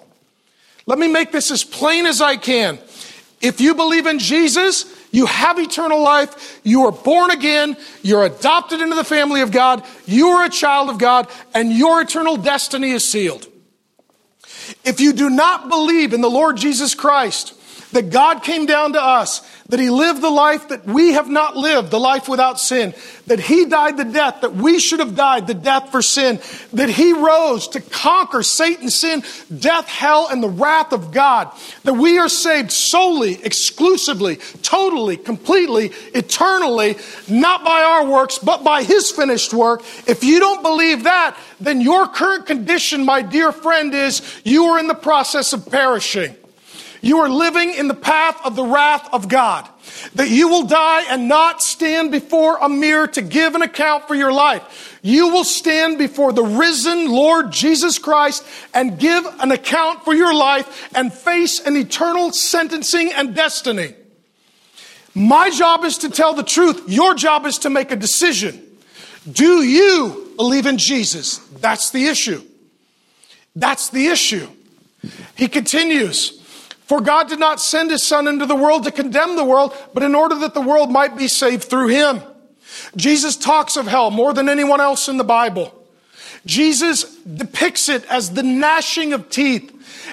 [0.87, 2.79] Let me make this as plain as I can.
[3.41, 6.61] If you believe in Jesus, you have eternal life.
[6.63, 7.77] You are born again.
[8.03, 9.85] You're adopted into the family of God.
[10.07, 13.47] You are a child of God, and your eternal destiny is sealed.
[14.85, 17.55] If you do not believe in the Lord Jesus Christ,
[17.97, 19.41] that God came down to us,
[19.71, 22.93] that He lived the life that we have not lived, the life without sin,
[23.27, 26.39] that He died the death that we should have died, the death for sin,
[26.75, 29.25] that He rose to conquer Satan, sin,
[29.59, 31.51] death, hell, and the wrath of God,
[31.85, 36.97] that we are saved solely, exclusively, totally, completely, eternally,
[37.29, 39.81] not by our works, but by His finished work.
[40.07, 44.79] If you don't believe that, then your current condition, my dear friend, is you are
[44.79, 46.37] in the process of perishing.
[47.01, 49.69] You are living in the path of the wrath of God.
[50.15, 54.15] That you will die and not stand before a mirror to give an account for
[54.15, 54.99] your life.
[55.03, 58.45] You will stand before the risen Lord Jesus Christ
[58.75, 63.95] and give an account for your life and face an eternal sentencing and destiny.
[65.15, 66.89] My job is to tell the truth.
[66.89, 68.63] Your job is to make a decision.
[69.31, 71.39] Do you believe in Jesus?
[71.39, 72.43] That's the issue.
[73.55, 74.47] That's the issue.
[75.35, 76.43] He continues.
[76.87, 80.05] For God did not send his son into the world to condemn the world, but
[80.05, 82.23] in order that the world might be saved through him.
[82.95, 85.73] Jesus talks of hell more than anyone else in the Bible.
[86.47, 89.73] Jesus depicts it as the gnashing of teeth,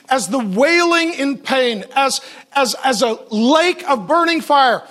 [0.09, 2.21] as the wailing in pain, as,
[2.53, 4.81] as, as a lake of burning fire.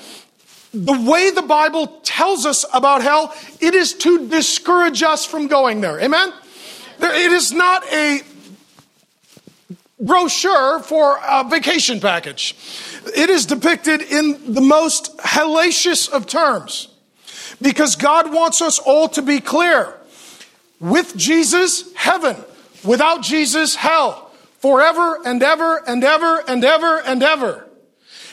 [0.73, 5.81] The way the Bible tells us about hell, it is to discourage us from going
[5.81, 6.01] there.
[6.01, 6.33] Amen?
[7.01, 8.21] It is not a
[10.03, 12.55] brochure for a vacation package.
[13.17, 16.89] It is depicted in the most hellacious of terms
[17.63, 19.95] because God wants us all to be clear.
[20.81, 22.37] With Jesus, heaven.
[22.85, 24.31] Without Jesus, hell.
[24.59, 27.69] Forever and ever and ever and ever and ever.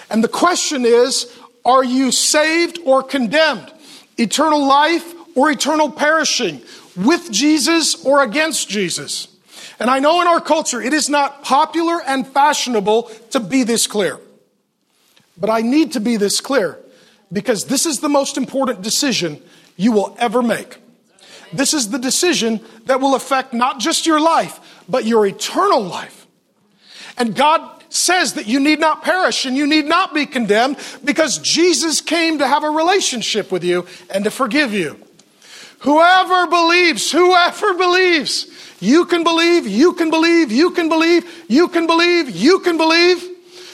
[0.09, 1.31] And the question is,
[1.63, 3.71] are you saved or condemned?
[4.17, 6.61] Eternal life or eternal perishing?
[6.95, 9.28] With Jesus or against Jesus?
[9.79, 13.87] And I know in our culture it is not popular and fashionable to be this
[13.87, 14.19] clear.
[15.37, 16.77] But I need to be this clear
[17.31, 19.41] because this is the most important decision
[19.77, 20.77] you will ever make.
[21.53, 26.27] This is the decision that will affect not just your life, but your eternal life.
[27.17, 31.39] And God says that you need not perish and you need not be condemned because
[31.39, 34.99] Jesus came to have a relationship with you and to forgive you.
[35.79, 38.47] Whoever believes, whoever believes,
[38.81, 43.25] you can believe, you can believe, you can believe, you can believe, you can believe.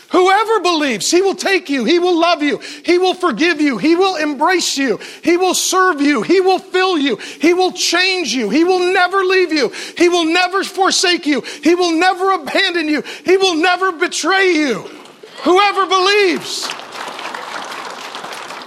[0.10, 3.96] Whoever believes, He will take you, He will love you, He will forgive you, He
[3.96, 8.52] will embrace you, He will serve you, He will fill you, He will change you,
[8.52, 13.02] He will never leave you, He will never forsake you, He will never abandon you,
[13.02, 14.82] He will never betray you.
[15.44, 16.70] Whoever believes.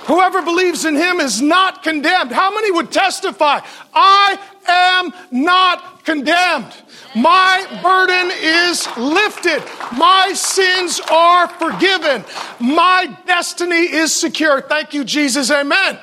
[0.09, 2.33] Whoever believes in him is not condemned.
[2.33, 3.61] How many would testify?
[3.93, 6.73] I am not condemned.
[7.15, 9.63] My burden is lifted.
[9.99, 12.25] My sins are forgiven.
[12.59, 14.63] My destiny is secure.
[14.63, 15.51] Thank you, Jesus.
[15.51, 15.99] Amen.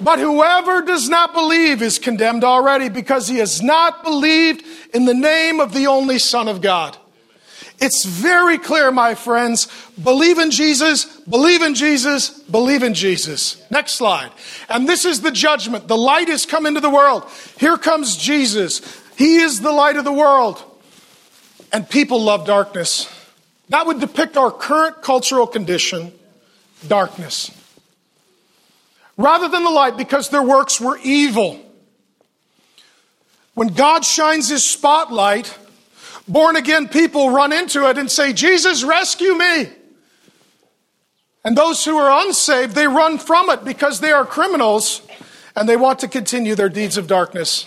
[0.00, 5.14] But whoever does not believe is condemned already because he has not believed in the
[5.14, 6.96] name of the only Son of God.
[7.80, 9.68] It's very clear, my friends.
[10.02, 13.62] Believe in Jesus, believe in Jesus, believe in Jesus.
[13.70, 14.30] Next slide.
[14.68, 15.86] And this is the judgment.
[15.86, 17.24] The light has come into the world.
[17.58, 18.80] Here comes Jesus.
[19.16, 20.62] He is the light of the world.
[21.72, 23.08] And people love darkness.
[23.68, 26.12] That would depict our current cultural condition
[26.86, 27.50] darkness.
[29.16, 31.60] Rather than the light, because their works were evil.
[33.54, 35.56] When God shines his spotlight,
[36.28, 39.68] born again people run into it and say, Jesus, rescue me.
[41.44, 45.02] And those who are unsaved, they run from it because they are criminals
[45.56, 47.66] and they want to continue their deeds of darkness.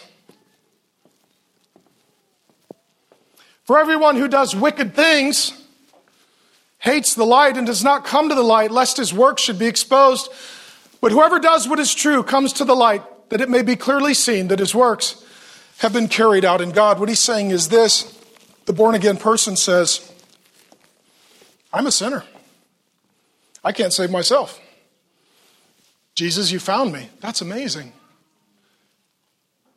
[3.64, 5.54] For everyone who does wicked things
[6.80, 9.68] hates the light and does not come to the light, lest his work should be
[9.68, 10.30] exposed.
[11.00, 14.14] But whoever does what is true comes to the light, that it may be clearly
[14.14, 15.24] seen that his works
[15.78, 17.00] have been carried out in God.
[17.00, 18.21] What he's saying is this
[18.66, 20.12] the born again person says,
[21.74, 22.24] I'm a sinner.
[23.64, 24.60] I can't save myself.
[26.16, 27.10] Jesus, you found me.
[27.20, 27.94] That's amazing.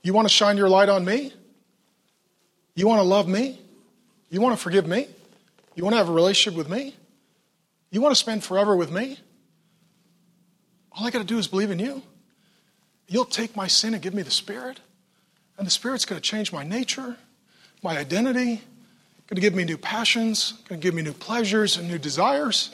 [0.03, 1.33] You want to shine your light on me?
[2.75, 3.61] You want to love me?
[4.31, 5.07] You want to forgive me?
[5.75, 6.95] You want to have a relationship with me?
[7.91, 9.19] You want to spend forever with me?
[10.93, 12.03] All I got to do is believe in you.
[13.07, 14.81] You'll take my sin and give me the Spirit,
[15.59, 17.17] and the Spirit's going to change my nature,
[17.83, 18.63] my identity,
[19.27, 22.71] going to give me new passions, going to give me new pleasures and new desires.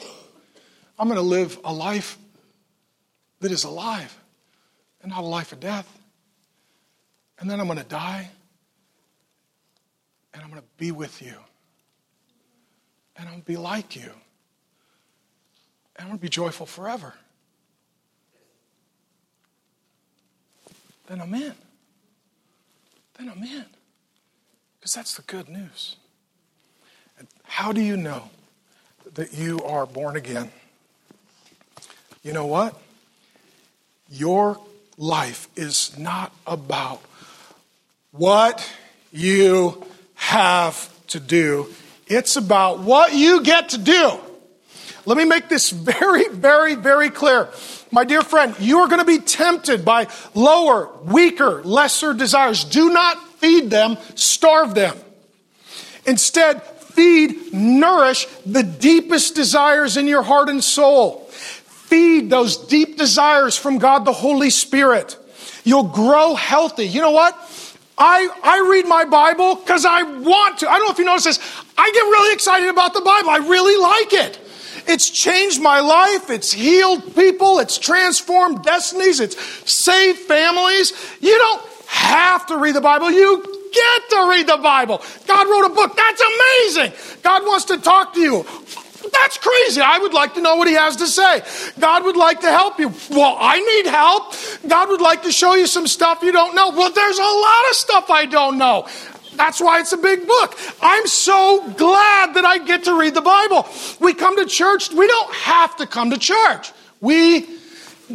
[0.99, 2.17] I'm going to live a life
[3.39, 4.17] that is alive
[5.01, 5.87] and not a life of death.
[7.39, 8.29] And then I'm going to die
[10.33, 11.35] and I'm going to be with you
[13.15, 14.11] and I'm going to be like you.
[15.95, 17.13] And I'm going to be joyful forever.
[21.07, 21.53] Then I'm in.
[23.17, 23.65] Then I'm in.
[24.79, 25.97] Because that's the good news.
[27.51, 28.23] How do you know
[29.15, 30.49] that you are born again?
[32.23, 32.79] You know what?
[34.09, 34.57] Your
[34.97, 37.01] life is not about
[38.11, 38.65] what
[39.11, 39.85] you
[40.15, 41.67] have to do.
[42.07, 44.17] It's about what you get to do.
[45.05, 47.49] Let me make this very, very, very clear.
[47.91, 52.63] My dear friend, you are going to be tempted by lower, weaker, lesser desires.
[52.63, 54.97] Do not feed them, starve them.
[56.05, 56.61] Instead,
[56.93, 61.27] feed, nourish the deepest desires in your heart and soul.
[61.31, 65.17] Feed those deep desires from God the Holy Spirit.
[65.63, 66.85] You'll grow healthy.
[66.85, 67.35] You know what?
[67.97, 70.69] I, I read my Bible because I want to.
[70.69, 71.39] I don't know if you notice this.
[71.77, 73.29] I get really excited about the Bible.
[73.29, 74.39] I really like it.
[74.87, 76.29] It's changed my life.
[76.29, 77.59] It's healed people.
[77.59, 79.19] It's transformed destinies.
[79.19, 79.37] It's
[79.71, 80.93] saved families.
[81.19, 83.11] You don't have to read the Bible.
[83.11, 85.01] You get to read the Bible.
[85.27, 85.95] God wrote a book.
[85.95, 86.93] That's amazing.
[87.21, 88.45] God wants to talk to you.
[89.11, 89.81] That's crazy.
[89.81, 91.41] I would like to know what he has to say.
[91.79, 92.93] God would like to help you.
[93.09, 94.33] Well, I need help.
[94.67, 96.69] God would like to show you some stuff you don't know.
[96.69, 98.87] Well, there's a lot of stuff I don't know.
[99.35, 100.57] That's why it's a big book.
[100.81, 103.67] I'm so glad that I get to read the Bible.
[103.99, 106.71] We come to church, we don't have to come to church.
[106.99, 107.47] We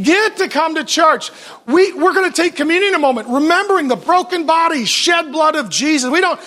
[0.02, 1.30] get to come to church.
[1.66, 5.56] We, we're going to take communion in a moment, remembering the broken body, shed blood
[5.56, 6.10] of Jesus.
[6.10, 6.40] We don't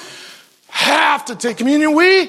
[0.67, 1.93] have to take communion.
[1.93, 2.27] We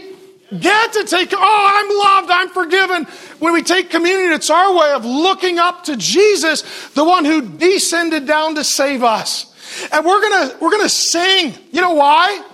[0.58, 3.04] get to take, oh, I'm loved, I'm forgiven.
[3.38, 7.42] When we take communion, it's our way of looking up to Jesus, the one who
[7.42, 9.46] descended down to save us.
[9.92, 11.54] And we're gonna, we're gonna sing.
[11.70, 12.44] You know why?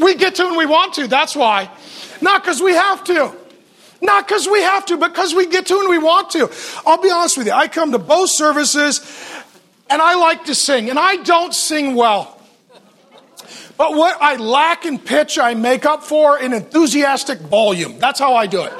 [0.00, 1.68] We get to and we want to, that's why.
[2.20, 3.36] Not because we have to.
[4.02, 6.50] Not because we have to, but because we get to and we want to.
[6.84, 7.52] I'll be honest with you.
[7.52, 9.00] I come to both services
[9.88, 12.40] and I like to sing, and I don't sing well.
[13.76, 17.98] But what I lack in pitch, I make up for in enthusiastic volume.
[17.98, 18.72] That's how I do it.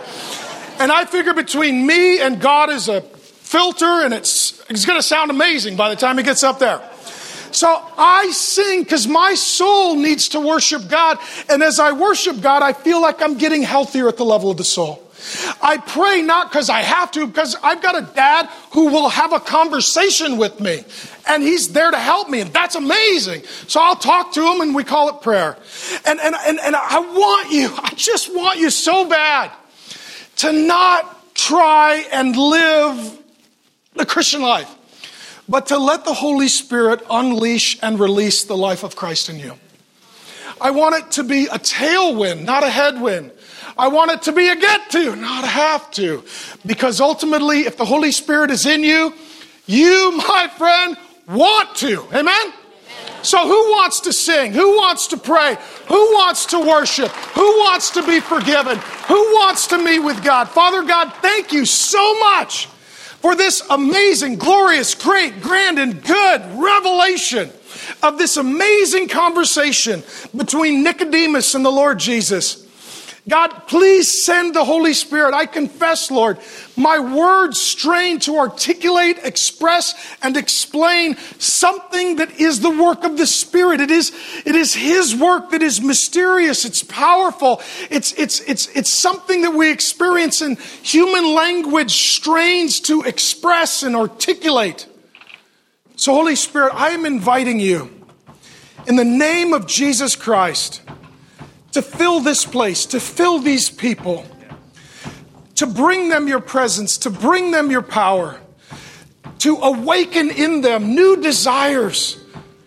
[0.78, 5.02] And I figure between me and God is a filter, and it's, it's going to
[5.02, 6.80] sound amazing by the time it gets up there.
[7.52, 11.18] So I sing because my soul needs to worship God.
[11.50, 14.56] And as I worship God, I feel like I'm getting healthier at the level of
[14.56, 15.06] the soul.
[15.60, 19.32] I pray not because I have to, because I've got a dad who will have
[19.32, 20.84] a conversation with me
[21.28, 22.40] and he's there to help me.
[22.40, 23.44] And that's amazing.
[23.68, 25.56] So I'll talk to him and we call it prayer.
[26.04, 29.50] And, and, and, and I want you, I just want you so bad
[30.36, 33.18] to not try and live
[33.94, 34.74] the Christian life,
[35.48, 39.58] but to let the Holy Spirit unleash and release the life of Christ in you.
[40.60, 43.32] I want it to be a tailwind, not a headwind.
[43.76, 46.24] I want it to be a get to, not a have to.
[46.64, 49.14] Because ultimately, if the Holy Spirit is in you,
[49.66, 50.96] You, my friend,
[51.28, 52.04] want to.
[52.12, 52.52] Amen?
[53.22, 54.52] So, who wants to sing?
[54.52, 55.56] Who wants to pray?
[55.86, 57.10] Who wants to worship?
[57.10, 58.78] Who wants to be forgiven?
[59.06, 60.48] Who wants to meet with God?
[60.48, 62.66] Father God, thank you so much
[63.22, 67.50] for this amazing, glorious, great, grand, and good revelation
[68.02, 70.02] of this amazing conversation
[70.36, 72.66] between Nicodemus and the Lord Jesus.
[73.28, 75.32] God, please send the Holy Spirit.
[75.32, 76.38] I confess, Lord,
[76.76, 83.26] my words strain to articulate, express, and explain something that is the work of the
[83.28, 83.80] Spirit.
[83.80, 84.10] It is,
[84.44, 86.64] it is His work that is mysterious.
[86.64, 87.62] It's powerful.
[87.90, 93.94] It's, it's, it's, it's something that we experience in human language strains to express and
[93.94, 94.88] articulate.
[95.94, 97.88] So, Holy Spirit, I am inviting you
[98.88, 100.82] in the name of Jesus Christ
[101.72, 104.24] to fill this place, to fill these people,
[105.56, 108.40] to bring them your presence, to bring them your power,
[109.38, 112.22] to awaken in them new desires,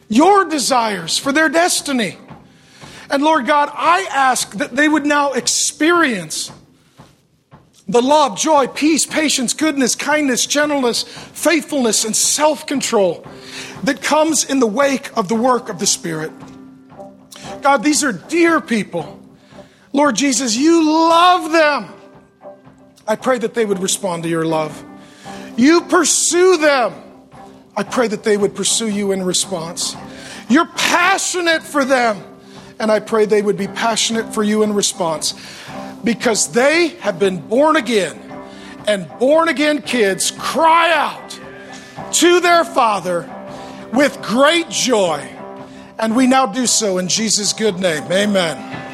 [0.09, 2.17] your desires for their destiny.
[3.09, 6.51] And Lord God, I ask that they would now experience
[7.87, 13.25] the love, joy, peace, patience, goodness, kindness, gentleness, faithfulness, and self control
[13.83, 16.31] that comes in the wake of the work of the Spirit.
[17.65, 19.19] God, these are dear people.
[19.91, 21.91] Lord Jesus, you love them.
[23.07, 24.85] I pray that they would respond to your love.
[25.57, 26.93] You pursue them.
[27.75, 29.95] I pray that they would pursue you in response.
[30.47, 32.21] You're passionate for them.
[32.77, 35.33] And I pray they would be passionate for you in response
[36.03, 38.15] because they have been born again.
[38.87, 41.39] And born again kids cry out
[42.13, 43.27] to their Father
[43.91, 45.34] with great joy
[45.99, 48.03] and we now do so in Jesus' good name.
[48.11, 48.84] Amen.